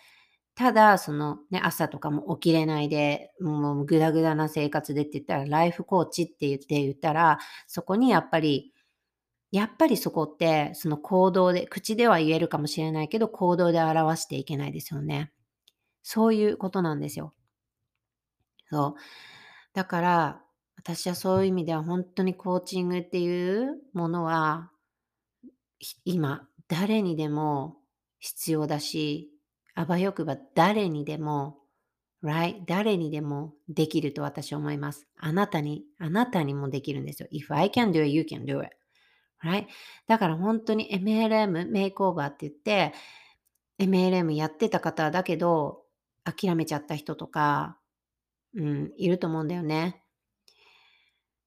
[0.57, 8.73] ただ、そのね、朝とかも起きれないで、もうぐだぐだな生活でって言ったら、ライフコーチって言って言ったら、そこにやっぱり、
[9.57, 15.33] やっぱりそこって、その行動で、口では言えるかもしれないけど、行動で表していけないですよね。
[16.03, 17.33] そういうことなんですよ。
[18.71, 18.95] そう。
[19.73, 20.43] だから、
[20.77, 24.71] 私はそういう意味では本当にコーチングっていうものは、
[26.05, 27.79] 今、誰にでも
[28.19, 29.31] 必要だし、
[29.75, 31.59] あばよくば誰にでも、
[32.23, 32.63] right?
[32.67, 35.07] 誰にでもできると私は思います。
[35.17, 37.29] あなたに、あなたにもできるんですよ。
[37.33, 38.71] If I can do it, you can do it.
[39.45, 39.67] Right?
[40.07, 42.95] だから本当に MLM、メイクオーバーって言って、
[43.79, 45.83] MLM やってた方だけど、
[46.25, 47.79] 諦めちゃった人とか、
[48.55, 50.03] うん、いると思うんだよね。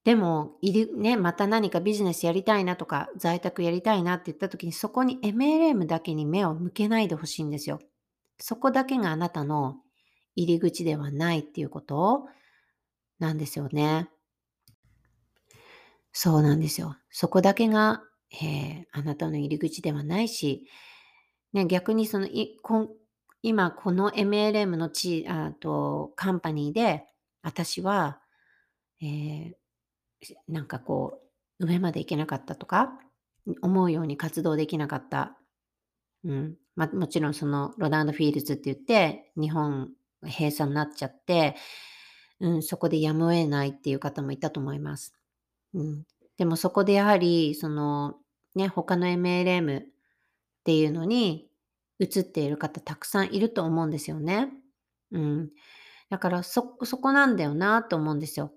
[0.04, 7.80] でも、いる、ね、また何かビジネスやりたいなとか、在宅やりたいなって言った時に、そこに MLM だけに目を向けないでほしいんですよ。
[8.38, 9.76] そこだけがあなたの
[10.36, 12.26] 入り口ではないっていうこと
[13.18, 14.08] なんですよね。
[16.12, 16.96] そうなんですよ。
[17.10, 20.66] そこだけが、えー、あなたの入り口ではないし、
[21.52, 22.28] ね、逆にその
[23.42, 27.04] 今この MLM のチあとカンパニーで
[27.42, 28.20] 私は、
[29.02, 29.54] えー、
[30.48, 31.20] なんかこ
[31.58, 32.92] う上まで行けなかったとか
[33.62, 35.36] 思うように活動できなかった。
[36.24, 36.56] うん。
[36.76, 39.90] まもちろんそのロダンドフィールズって言って日本
[40.22, 41.56] 閉鎖になっちゃって、
[42.40, 45.14] うん、そこでやむを得ないっていう方もいたと思います。
[45.74, 46.04] うん。
[46.40, 48.14] でもそこでやはりその
[48.54, 49.84] ね、他の MLM っ
[50.64, 51.50] ていうのに
[51.98, 54.48] 映っている方たくさんいると思うんですよね。
[55.12, 55.50] うん。
[56.08, 58.54] だからそ、そこなんだよなと思うんですよ。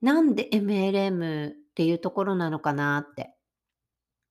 [0.00, 3.34] なんで MLM っていうところなのかなって。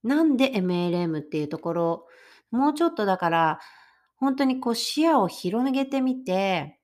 [0.01, 2.07] なんで MLM っていうところ、
[2.51, 3.59] もうちょっとだから、
[4.15, 6.79] 本当にこう視野を広げてみて、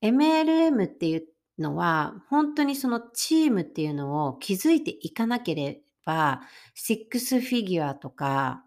[0.00, 1.24] MLM っていう
[1.60, 6.42] のは、本当にそのチームっていうのを築いていかなければ、
[6.74, 8.64] シックスフィギュアとか、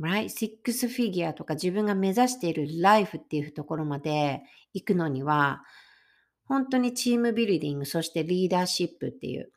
[0.00, 0.28] right?
[0.28, 4.42] シックスフィギュアとか自分が目指しているライフっていうところまで
[4.74, 5.64] 行くのには、
[6.44, 9.52] 本当にチームビルディング、そしてリーダーシップっていう。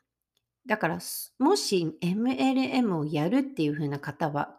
[0.66, 0.98] だから、
[1.38, 4.58] もし MLM をやるっていう風な方は、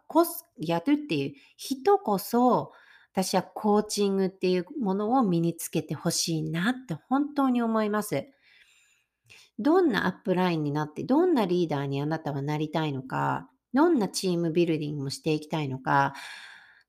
[0.58, 2.72] やるっていう人こそ、
[3.14, 8.26] 私はコーチングっていうものを身につけてほしいなって本当に思います。
[9.60, 16.12] どんなアップラインになって、どんなリーダーにあなたはなりたいのか、どんなチームビルディングをしていきたいのか、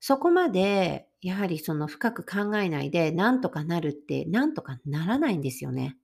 [0.00, 5.96] そこまでやはりその深く考えないで、なんとかなるって、なんとかならないんですよね。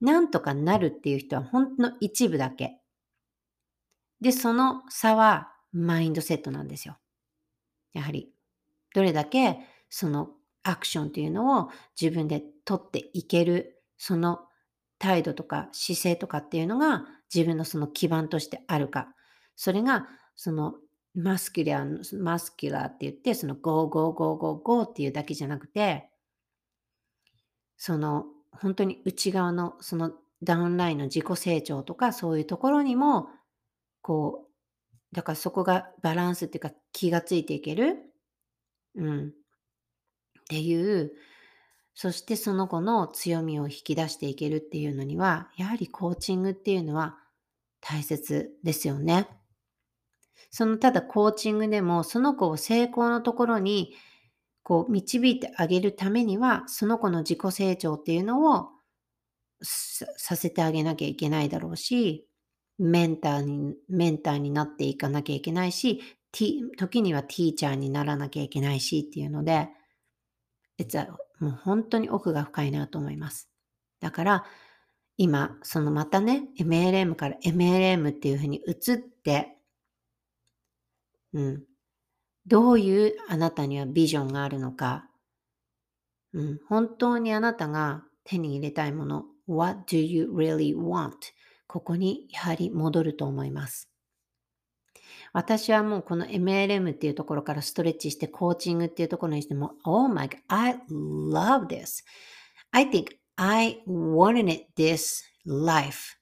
[0.00, 2.80] なんとかなるっていう人は本当の一部だけ。
[4.20, 6.98] で、その差はマインドセットなんですよ。
[7.92, 8.35] やはり、
[8.96, 9.58] どれだけ
[9.90, 10.30] その
[10.62, 11.68] アクションというのを
[12.00, 14.40] 自分で取っていける、その
[14.98, 19.08] 態度とか姿勢とかっていうのが自分のその基盤としてあるか。
[19.54, 20.76] それが、その
[21.14, 26.08] muscular、muscular って言って、その go go go go go っていうだけじゃなくて、
[27.76, 33.28] その本当に内側のそのダウンラインの自己成長とかそういうところにも、
[34.00, 34.46] こ
[35.12, 38.05] う、だからそこがバランスっていうか気がついていける。
[38.96, 39.28] うん。
[39.28, 39.32] っ
[40.48, 41.12] ていう、
[41.94, 47.18] そしてその子の強みを引き出していけるっていうのには、やはりコーチングっていうのは
[47.80, 49.28] 大切ですよね。
[50.50, 53.94] そのただコーチングでもその子を成功のところに
[54.62, 58.68] こう導いてあげるためにはその子の自己成長っていうのを
[59.62, 62.28] させてあげなきゃいけないだろうし
[62.78, 66.02] メンターにメンターになっていかなきゃいけないし
[66.76, 69.68] 時にはティーチャーにならなきゃいけないしっていうので
[71.40, 73.48] もう本当に奥が深いなと思います。
[74.00, 74.44] だから
[75.16, 79.56] 今そのまたね MLM から MLM っていうふうに移って
[81.36, 81.64] うん。
[82.46, 85.08] どういうあなたにはビジョンがあるのか。
[86.32, 86.60] うん。
[86.66, 89.24] 本当にあなたが手に入れたいもの。
[89.46, 91.12] What do you really want?
[91.66, 93.90] ここにやはり戻ると思います。
[95.36, 102.02] 私はもうこの MLM っていうところからストレッチしてコーチングっていうところにしても Oh my god, I love this.
[102.72, 106.16] I think I wanted it this life.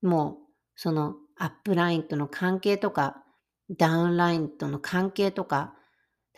[0.00, 0.36] もう
[0.76, 3.20] そのアップラインとの関係とか
[3.68, 5.74] ダウンラインとの関係とか、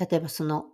[0.01, 0.65] 例えばその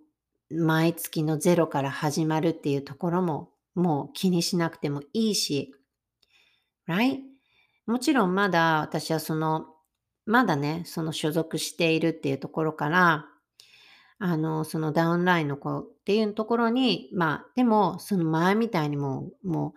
[0.52, 5.74] 毎月のゼロから始まるっていうところももう気にしなくてもいいし、
[6.88, 7.18] right?
[7.86, 9.73] もちろんまだ私はその、
[10.26, 13.26] まだね、その所属しているっていうところから、
[14.18, 19.74] あの、そのダウンラインの子っていうところに、まあ、でも、その前みたいにもう、も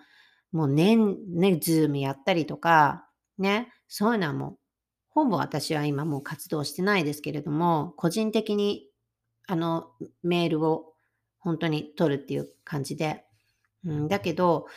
[0.53, 4.57] う、もう年、ね、ズームやったりとか、ね、そういうのはもう、
[5.09, 8.87] ほぼ私は今もう活動してないですけれども、個人的に、
[9.47, 9.91] あの、
[10.23, 10.93] メールを
[11.39, 13.25] 本当に取るっていう感じで。
[13.83, 14.67] うん、だけど、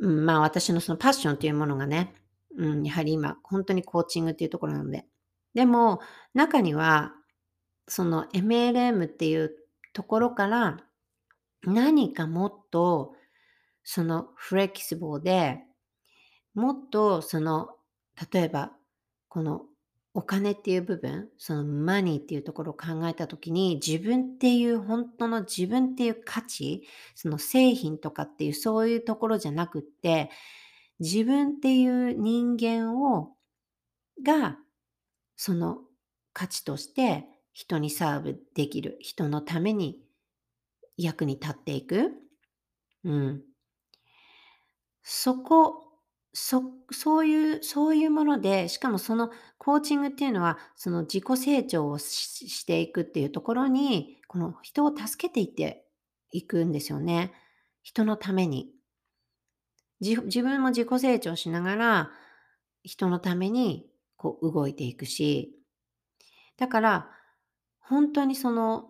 [0.00, 2.14] うん、まあ私のそのパッションというものがね、
[2.58, 5.06] うん、やはり今、本当にコーチングっていうところなので。
[5.54, 6.00] でも、
[6.34, 7.14] 中には、
[7.88, 9.54] その MLM っていう
[9.92, 10.84] ところから、
[11.64, 13.14] 何かもっと、
[13.84, 15.60] そのフレキシブルで、
[16.54, 17.70] もっとその、
[18.32, 18.72] 例えば、
[19.28, 19.62] この
[20.14, 30.30] お金っていう部分、そのマニーっていうところを考えたときに、自分っていう本当の自分っていう価値、その製品とかっていうそういうところじゃなくって、
[31.02, 33.36] 自分っていう人間を、
[34.24, 34.58] が、
[35.36, 35.80] その
[36.34, 40.00] 価値として人にサーブできる、人のために
[40.96, 42.12] 役に立っていく。
[43.04, 43.44] うん。
[45.02, 45.88] そこ、
[46.32, 55.86] そ、そういう、そういうもので、しかもそのコーチングっていうのは、その自己成長をししていくっていうところに、この人を助けていって
[56.30, 57.32] いくんですよね。
[57.82, 58.70] 人のために。
[60.02, 62.10] 自分も自己成長しながら、
[62.82, 63.86] 人のために
[64.16, 65.56] こう動いていくし、
[66.56, 67.10] だから、
[67.80, 68.88] 本当にその、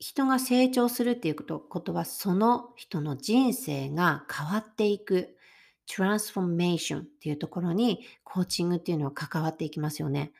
[0.00, 5.36] 人が成長するっていうことことは、その人の人生が変わっていく、
[5.86, 10.32] トランスフォーメーションっていうところに、コーチングっていうのは関わっていきますよね。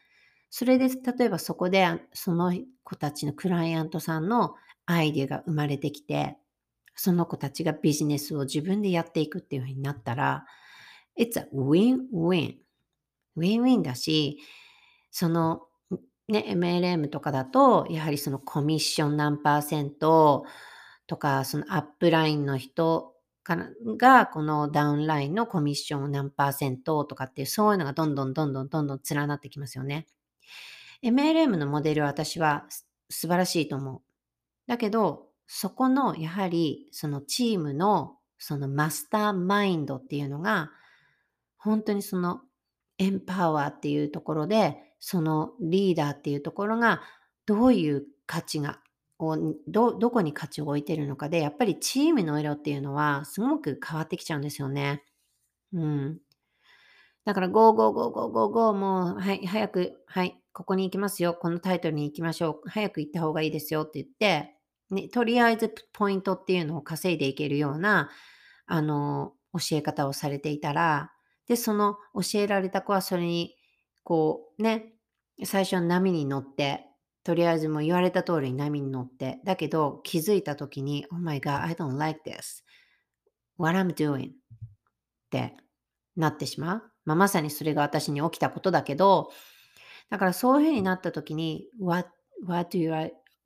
[0.51, 2.53] それで、例えばそこで、その
[2.85, 4.55] 子たちのクライアントさんの
[4.87, 6.39] アイデアが生まれてきて、
[6.99, 10.45] その子たちがビジネスを自分でやっていくっていう風になったら、
[11.17, 12.57] It's a win-win.
[13.37, 14.39] win-win だし、
[15.13, 15.63] その
[16.29, 20.45] ね、MLM とかだと、やはりそのコミッション何パーセント
[21.07, 30.07] とか、そのアップラインの人からが、このダウンラインのコミッションを何パーセントとかっていう、そういうのがどんどんどんどんどんどん連なってきますよね。
[31.03, 32.67] MLM のモデルは私は
[33.09, 34.03] 素晴らしいと思う。
[34.67, 40.71] だけど、そこのやはりそのチームのそのマスターマインドっていうのが、
[41.57, 42.43] 本当にその
[42.99, 47.03] エンパワーっていうところで、そのリーダーっていうところが
[47.47, 48.79] どういう価値が
[49.67, 55.03] ど、どこに価値を置いてるのかで、やっぱりチームの色っていうのはすごく変わってきちゃうんですよね。
[55.73, 56.21] うん。
[57.25, 61.35] だから、 go go go go go go、もう、はい、早く、はい、ここに行きますよ。
[61.35, 62.69] このタイトルに行きましょう。
[62.69, 64.58] 早く行った方がいいですよって言って、
[64.91, 68.11] ね、とりあえずポイントっていうのを稼いでいけるような、
[68.67, 71.13] あの、教え方をされていたら、
[71.47, 73.55] で、その教えられた子はそれに
[74.05, 74.93] こうね、
[75.45, 76.85] 最初は波に乗って、
[77.25, 84.31] とりあえずもう言われた通りに波に乗って、だけど気づいた時に、Oh my god, I don't like this.What I'm doing?
[84.31, 84.33] っ
[85.31, 85.55] て
[86.17, 86.83] なってしまう。
[87.05, 89.31] まあ、まさにそれが私に起きたことだけど、
[90.11, 92.09] だからそういうふうになった時に、What,
[92.47, 92.91] what do you,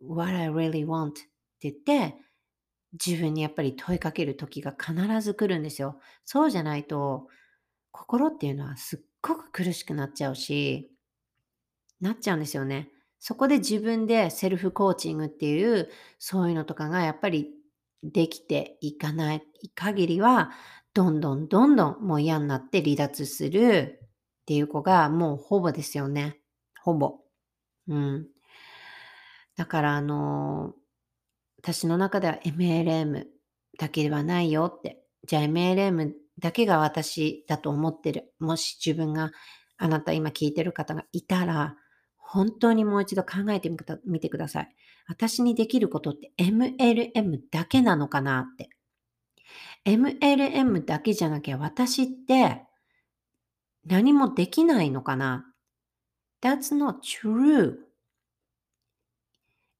[0.00, 1.14] what I really want?
[1.68, 2.16] って言って、
[3.04, 6.00] 自分にやっぱり問いかける時が必ず来るんですよ。
[6.24, 7.28] そうじゃないと、
[7.92, 10.90] 心っていうのはすっごく苦しくなっちゃうし、
[12.00, 12.90] なっちゃうんですよね。
[13.20, 15.88] そこで自分でセルフコーチングっていう、
[16.18, 17.50] そういうのとかがやっぱり
[18.02, 19.42] できていかない
[19.74, 20.50] 限りは、
[20.94, 24.08] どんどんどんどんもう嫌になって離脱するっ
[24.46, 26.40] ていう子がもうほぼですよね。
[26.80, 27.20] ほぼ。
[27.88, 28.26] うん。
[29.56, 30.74] だからあの
[31.62, 33.24] 私の中では MLM
[33.78, 34.98] だけではないよって。
[35.26, 38.34] じゃあ MLM だけが私だと思ってる。
[38.40, 39.30] もし自分が
[39.78, 41.76] あなた今聞いてる方がいたら、
[42.16, 43.70] 本当にもう一度考えて
[44.04, 44.74] みてください。
[45.06, 48.68] 私にできることって MLM だけなのかなって。
[49.84, 52.62] MLM だけじゃなきゃ私って
[53.84, 55.46] 何もできないのかな
[56.40, 57.76] ?That's not true.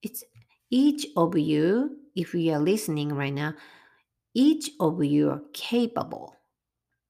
[0.05, 0.32] It's
[0.73, 3.55] each of you, if you are listening right now,
[4.35, 6.33] each of you are capable.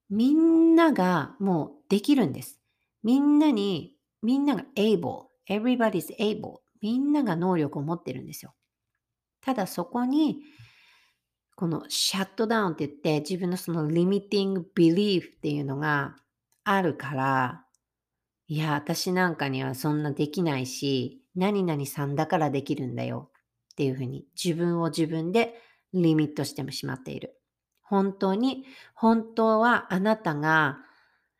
[0.09, 2.59] みんながもうできるんです。
[3.01, 6.57] みんなに、みんなが able, everybody's able.
[6.81, 8.53] みんなが能力を持ってるんですよ。
[9.41, 10.41] ただそこに、
[11.55, 16.17] このシャットダウンって言って自分のそのリミティングビリーフっていうのが
[16.65, 17.65] あるから、
[18.47, 23.31] いや、私なんかにはそんなできないし、何々さんだからできるんだよ
[23.73, 25.55] っていうふうに自分を自分で
[25.93, 27.39] リミットしてしまっている。
[27.81, 28.65] 本当に、
[28.95, 30.77] 本当はあなたが、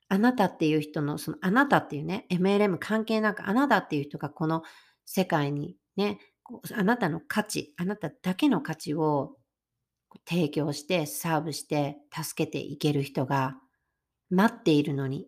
[0.10, 4.64] あなたっていう人の、そのあなたっていうね、MLM 関係なくあなたっていう人がこの
[5.06, 6.20] 世界にね、
[6.76, 9.38] あなたの価値、あなただけの価値を
[10.28, 13.58] 提供して、サーブして、助けていける人が
[14.30, 15.28] 待っているのに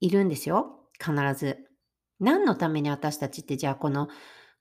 [0.00, 0.88] いるんですよ。
[0.98, 1.58] 必ず。
[2.20, 4.08] 何のために私たちってじゃあこの、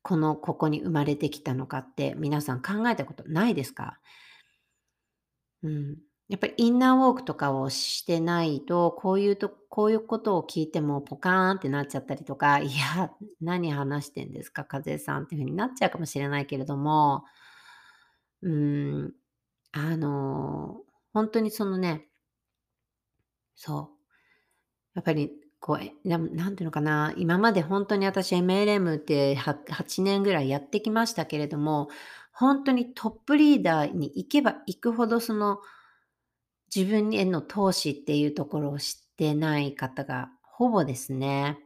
[0.04, 3.99] この、ここに生まれてきたのかって皆さん考えたことないですか？
[5.64, 5.97] うん。
[6.30, 17.26] やっぱりインナーウォークとかをしてないと、こういうと、こういうことを聞いてもポカーンってなっちゃったりとか、 いや、何話してんですか、風さんっていう風になっちゃうかもしれないけれども、
[18.41, 19.14] うん、
[19.74, 20.82] あの、
[21.14, 22.10] 本当にそのね、
[23.56, 24.04] そう。
[24.95, 25.32] やっぱり、
[25.64, 31.88] こう、ななんていうのかな、今まで本当に私 MLM って8年ぐらいやってきましたけれども、
[32.34, 35.61] 本当にトップリーダーに行けば行くほどその
[36.76, 41.57] 自分への投資っていうところを知ってない方がほぼですね。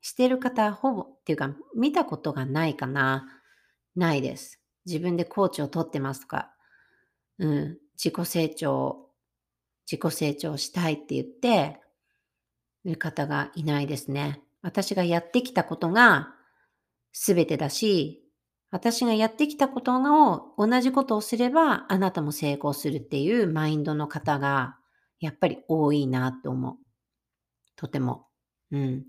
[0.00, 3.26] してる方ほぼっていうか見たことがないかな。
[3.96, 4.60] ないです。
[4.86, 6.52] 自分でコーチを取ってますとか、
[7.40, 9.08] うん、自己成長、
[9.90, 11.80] 自己成長したいって言って、
[12.84, 14.40] る方がいないですね。
[14.62, 16.34] 私がやってきたことが
[17.12, 18.22] 全てだし、
[18.70, 24.76] 私がやってきたことを同じことをすればあなたも成功するっていうマインドの方が
[25.18, 26.76] やっぱり多いなと思う。
[27.76, 28.26] とても。
[28.70, 29.04] うん。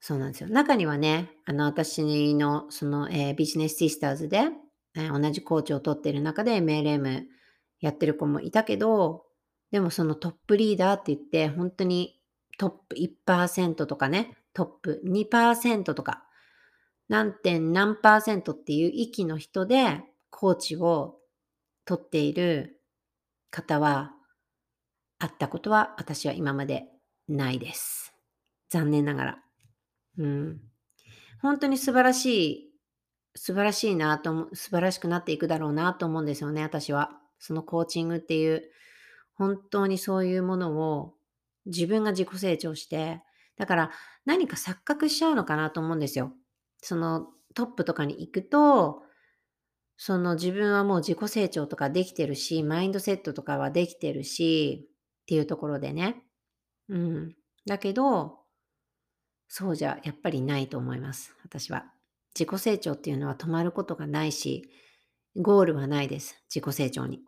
[0.00, 0.50] そうなんですよ。
[0.50, 4.48] 中にはね、あの私のその、えー、ビジネスシスターズで、
[4.96, 7.22] えー、同じコーチを取っている中で MLM
[7.80, 9.23] やってる子もいたけど、
[9.74, 12.20] でもそのトップリーダーって言って本当に
[12.58, 12.94] トップ
[13.26, 16.22] 1%とかね、トップ2%とか
[17.08, 21.16] 何点何パーセントっていう域の人でコーチを
[21.86, 22.82] 取っている
[23.50, 24.12] 方は、
[25.18, 26.84] 会ったことは私は今まで
[27.26, 28.14] ないです。
[28.70, 29.38] 残念ながら。
[30.18, 30.60] うん。
[31.42, 32.70] 本当に素晴らしい、
[33.34, 37.10] 素晴らしいなと思、素晴らしくなっていくだろうなと思うんですよね、私は。
[37.40, 38.70] そのコーチングっていう、
[39.34, 41.14] 本当にそういうものを
[41.66, 43.22] 自分が自己成長して、
[43.56, 43.90] だから
[44.24, 46.32] 何か錯覚しちゃうのかなと思うんですよ。
[46.82, 49.02] そのトップとかに行くと、
[49.96, 54.88] その自分はもう自己成長とかできてるし、マインドセットとかはできてるし、
[55.22, 56.24] っていうところでね。
[56.88, 57.36] うん。
[57.66, 58.40] だけど、
[59.48, 61.34] そうじゃやっぱりないと思います。
[61.44, 61.86] 私は。
[62.38, 64.68] 自己成長っていうのは止まることがないし、
[65.36, 66.42] ゴールはないです。
[66.52, 67.20] 自己成長に。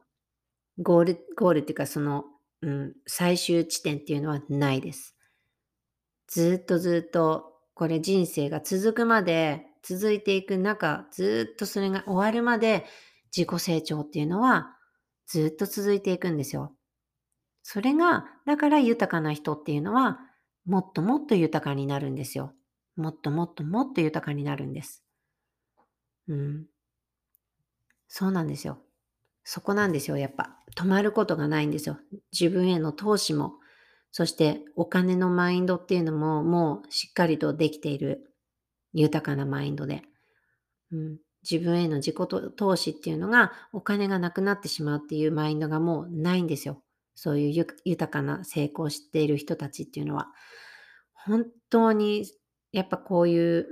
[0.79, 2.25] ゴール、ゴールっていうかその、
[2.63, 5.17] うん、最終地点っていうのはないです。
[6.29, 12.85] ずっとずっとこれ人生が続くまで、続いていく中、ずっとそれが終わるまで
[13.37, 14.77] 自己成長っていうのは
[15.27, 16.73] ずっと続いていくんですよ。
[17.63, 20.21] それが、だから豊かな人っていうのは
[20.67, 22.55] もっともっと豊かになるんですよ。
[22.97, 25.05] もっともっともっと豊かになるんです。
[26.29, 26.67] うん。
[28.09, 28.86] そうなんですよ。
[29.49, 30.59] そこなんですよ、やっぱ。
[30.75, 32.01] 止まることがないんですよ。
[32.33, 33.55] 自分への投資も、
[34.11, 38.35] そしてお金のマインドっていうのももうしっかりとできている
[38.93, 40.03] 豊かなマインドで、
[40.91, 41.19] うん、
[41.49, 42.17] 自分への自己
[42.57, 46.83] 投資っていうのがお金がなくなってしまうっていうマインドがもうないんですよ。
[47.15, 50.27] そういう豊かな成功している人たちっていうのは。
[51.15, 52.25] 本当に
[52.77, 53.69] やっぱこういう、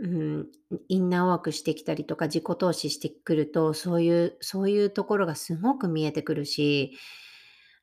[0.70, 6.96] うん、インナーワークしてきたりとか自己投資してくるとそういうそういうところがすごく見えてくるし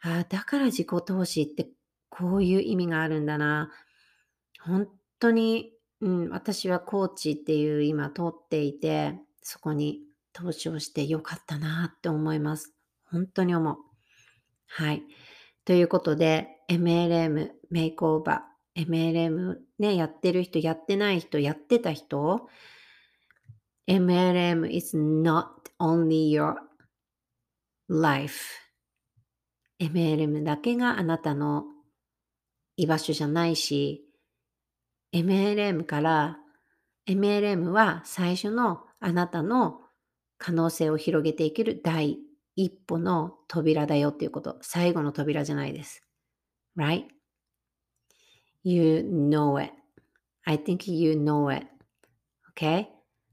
[0.01, 1.69] ああだから自己投資って
[2.11, 3.71] こういう意味があるんだな。
[4.59, 4.87] 本
[5.19, 10.01] 当に、うん、私はコーチっていう今通っていて、そこに
[10.33, 12.73] 投資をしてよかったなって思います。
[13.05, 13.77] 本当に思う。
[14.67, 15.03] はい。
[15.63, 22.47] ということで、MLM、メイクオーバー、MLM ね、やってる人、やってない人、やってた人、
[23.87, 25.47] MLM is not
[25.79, 26.55] only your
[27.89, 28.59] life.
[29.79, 31.65] MLM だけがあなたの
[32.77, 34.05] 居場所じゃないし、
[35.13, 36.37] MLM から、
[37.07, 39.81] MLM は最初のあなたの
[40.37, 42.17] 可能性を広げていける第
[42.55, 44.57] 一歩の扉だよっていうこと。
[44.61, 46.03] 最後の扉じゃないです。
[46.77, 47.05] Right?
[48.63, 49.71] You know it.
[50.45, 51.67] I think you know it.
[52.55, 52.87] Okay?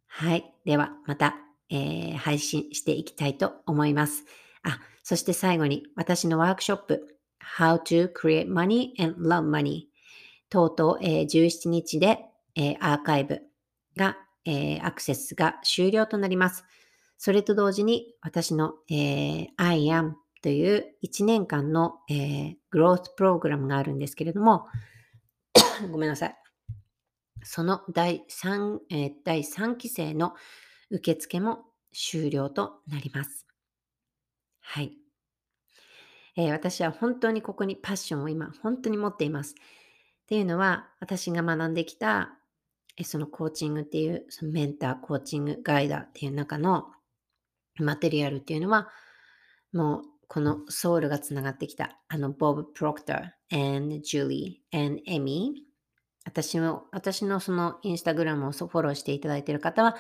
[0.07, 0.55] はい。
[0.65, 1.37] では、また、
[1.71, 4.25] えー、配信していきたいと思います。
[4.63, 7.19] あ、そして最後に私のワークショップ、
[7.59, 9.83] How to Create Money and Love Money
[10.51, 12.21] とうとう、えー、17日で、
[12.55, 13.43] えー、アーカイブ
[13.97, 16.65] が、えー、アクセスが終了となります。
[17.19, 20.13] それと同時に私の、えー、I am
[20.43, 24.67] という1年間の、えー、グロースプログラムがあるんですけれども、
[25.91, 26.37] ごめんなさい。
[27.43, 30.35] その第 3,、えー第3期生の
[30.91, 33.47] 受付も終了となります。
[34.61, 34.97] はい。
[36.37, 39.55] えー私は本当にここにパッションを今本当に持っています。
[39.55, 42.39] っていうのは私が学んできた
[42.97, 46.93] えーそのコーチングっていうそのメンター、コーチング、ガイダーっていう中の
[47.77, 48.91] マテリアルっていうのは
[49.73, 55.68] もうこのソウルがつながってきたあのボブ・プロクター and ジュリー and エミ
[56.29, 59.97] 私の私のそのインスタグラムをフォローしていただいている方は、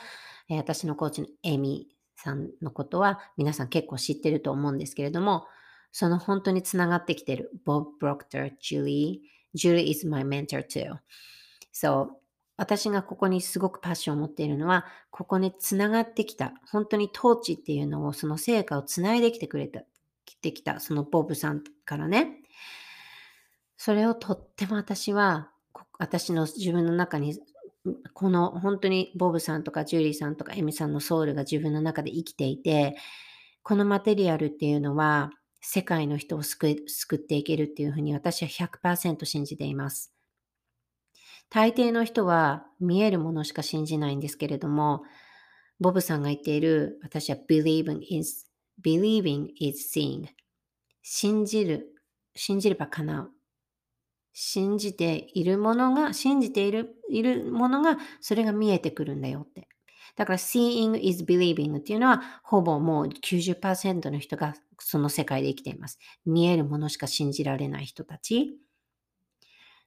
[0.50, 5.46] えー私のコーチのエミさんのことは皆さん結構知ってると思うんですけれども、
[5.90, 10.98] その本当につながってきてるボブ・プロクター、ジュリー、ジュリー is my mentor too.
[11.72, 12.08] So
[12.58, 19.84] 私がここにすごくパッションを持っているのは、ここにつながってきた、本当に統治っていうのを、その成果をつないできてくれた、
[20.24, 22.42] 来てきた、そのボブさんからね。
[23.76, 25.52] それをとっても私は、
[25.98, 27.38] 私の自分の中に、
[28.14, 32.96] この本当にボブさんとかジュリーさんとかエミさんのソウルが自分の中で生きていて、
[33.62, 35.30] このマテリアルっていうのは、
[35.60, 40.12] 世界の人を救救っていけるっていうふうに私は100%信じています。
[41.50, 45.02] 大抵の人は見えるものしか信じないんですけれども、
[45.80, 48.46] ボブさんが言っている、私は believing is,
[48.84, 50.26] believing is seeing.
[51.02, 51.94] 信じる、
[52.34, 53.30] 信じれば叶う。
[54.40, 59.68] 信じているものが、信じているいるものが、それが見えてくるんだよって。
[60.14, 65.98] だから seeing is believing っていうのは、ほぼもう90%の人がその世界で生きています。
[66.24, 68.56] 見えるものしか信じられない人たち。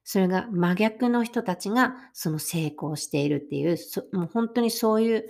[0.03, 3.77] それが真逆の人たちがその成功しているっていう、
[4.11, 5.29] もう本当にそういう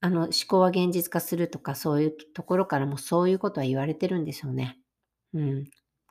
[0.00, 4.78] あの思考は現実化するとかそういうところからもそういうことは言われてるんですよね。
[5.34, 5.64] うん。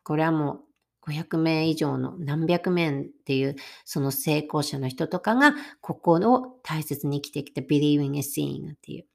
[0.03, 0.66] これはもう
[1.07, 3.55] 500名以上の何百名っていう
[3.85, 9.05] その成功者の人とかがここを大切に生きてきて believing is seeing っていう。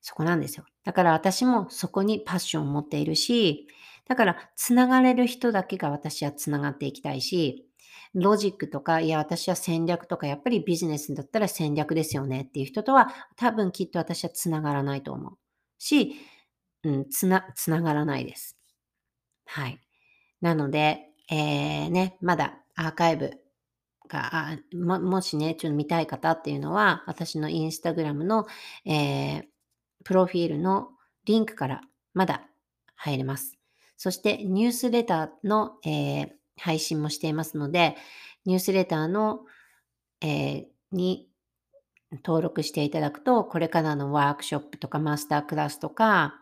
[0.00, 0.64] そこなんですよ。
[0.84, 3.68] だから私もそこにパッションを持っているし、
[4.08, 7.68] だからつながれる人だけが私はつながっていきたいし、
[8.14, 15.32] ロジックとか、いや、私は戦略とか、やっぱりビジネスだったら戦略ですよねっていう人とは、多分きっと私はつながらないと思う。
[15.78, 16.14] し、
[16.84, 18.58] うん、つな、つながらないです。
[19.46, 19.80] はい。
[20.42, 23.40] なので、えー、ね、まだアーカイブ
[24.08, 28.46] が、ももしね、ちょっと見たい方っていうのは、私のインスタグラムの、
[28.84, 29.44] えー、
[30.04, 30.90] プロフィールの
[31.24, 31.80] リンクから
[32.12, 32.42] まだ
[32.94, 33.58] 入れます。
[33.96, 36.28] そして、ニュースレターの、えー
[36.58, 37.96] 配信もしていますので、
[38.44, 39.40] ニュースレターの、
[40.20, 41.30] えーに
[42.22, 46.41] 登録していただくと、これからのワークショップとかマスタークラスとか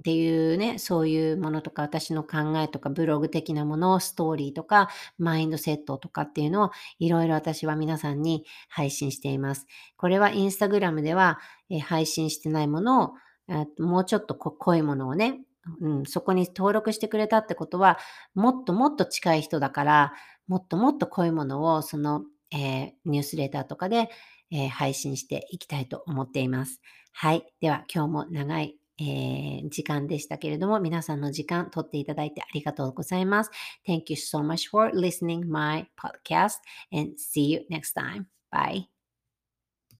[0.00, 4.88] っていうね、そういうものとか、私の考えとか、ブログ的なもの、ストーリーとか、
[5.18, 6.70] マインドセットとかっていうのを、
[7.00, 9.66] いろいろ私は皆さんに配信しています。
[9.96, 13.10] これはインスタグラムでは、え配信してないものを、
[13.48, 15.40] えもうちょっと濃いものをね、
[15.80, 17.98] うん、そこに登録してくれたってことは、
[18.34, 20.12] もっともっと近い人だから、
[20.46, 22.22] もっともっと濃いものを、その、
[22.52, 24.08] えーニュースレターとかで、
[24.50, 26.80] えー配信していきたいと思っています。
[27.12, 27.44] はい。
[27.60, 33.50] では、今日も長い、えー時間でしたけれども、皆さんの時間取っていただいてありがとうございます。
[33.86, 36.58] Thank you so much for listening my podcast
[36.92, 38.26] and see you next time.
[38.50, 38.97] Bye.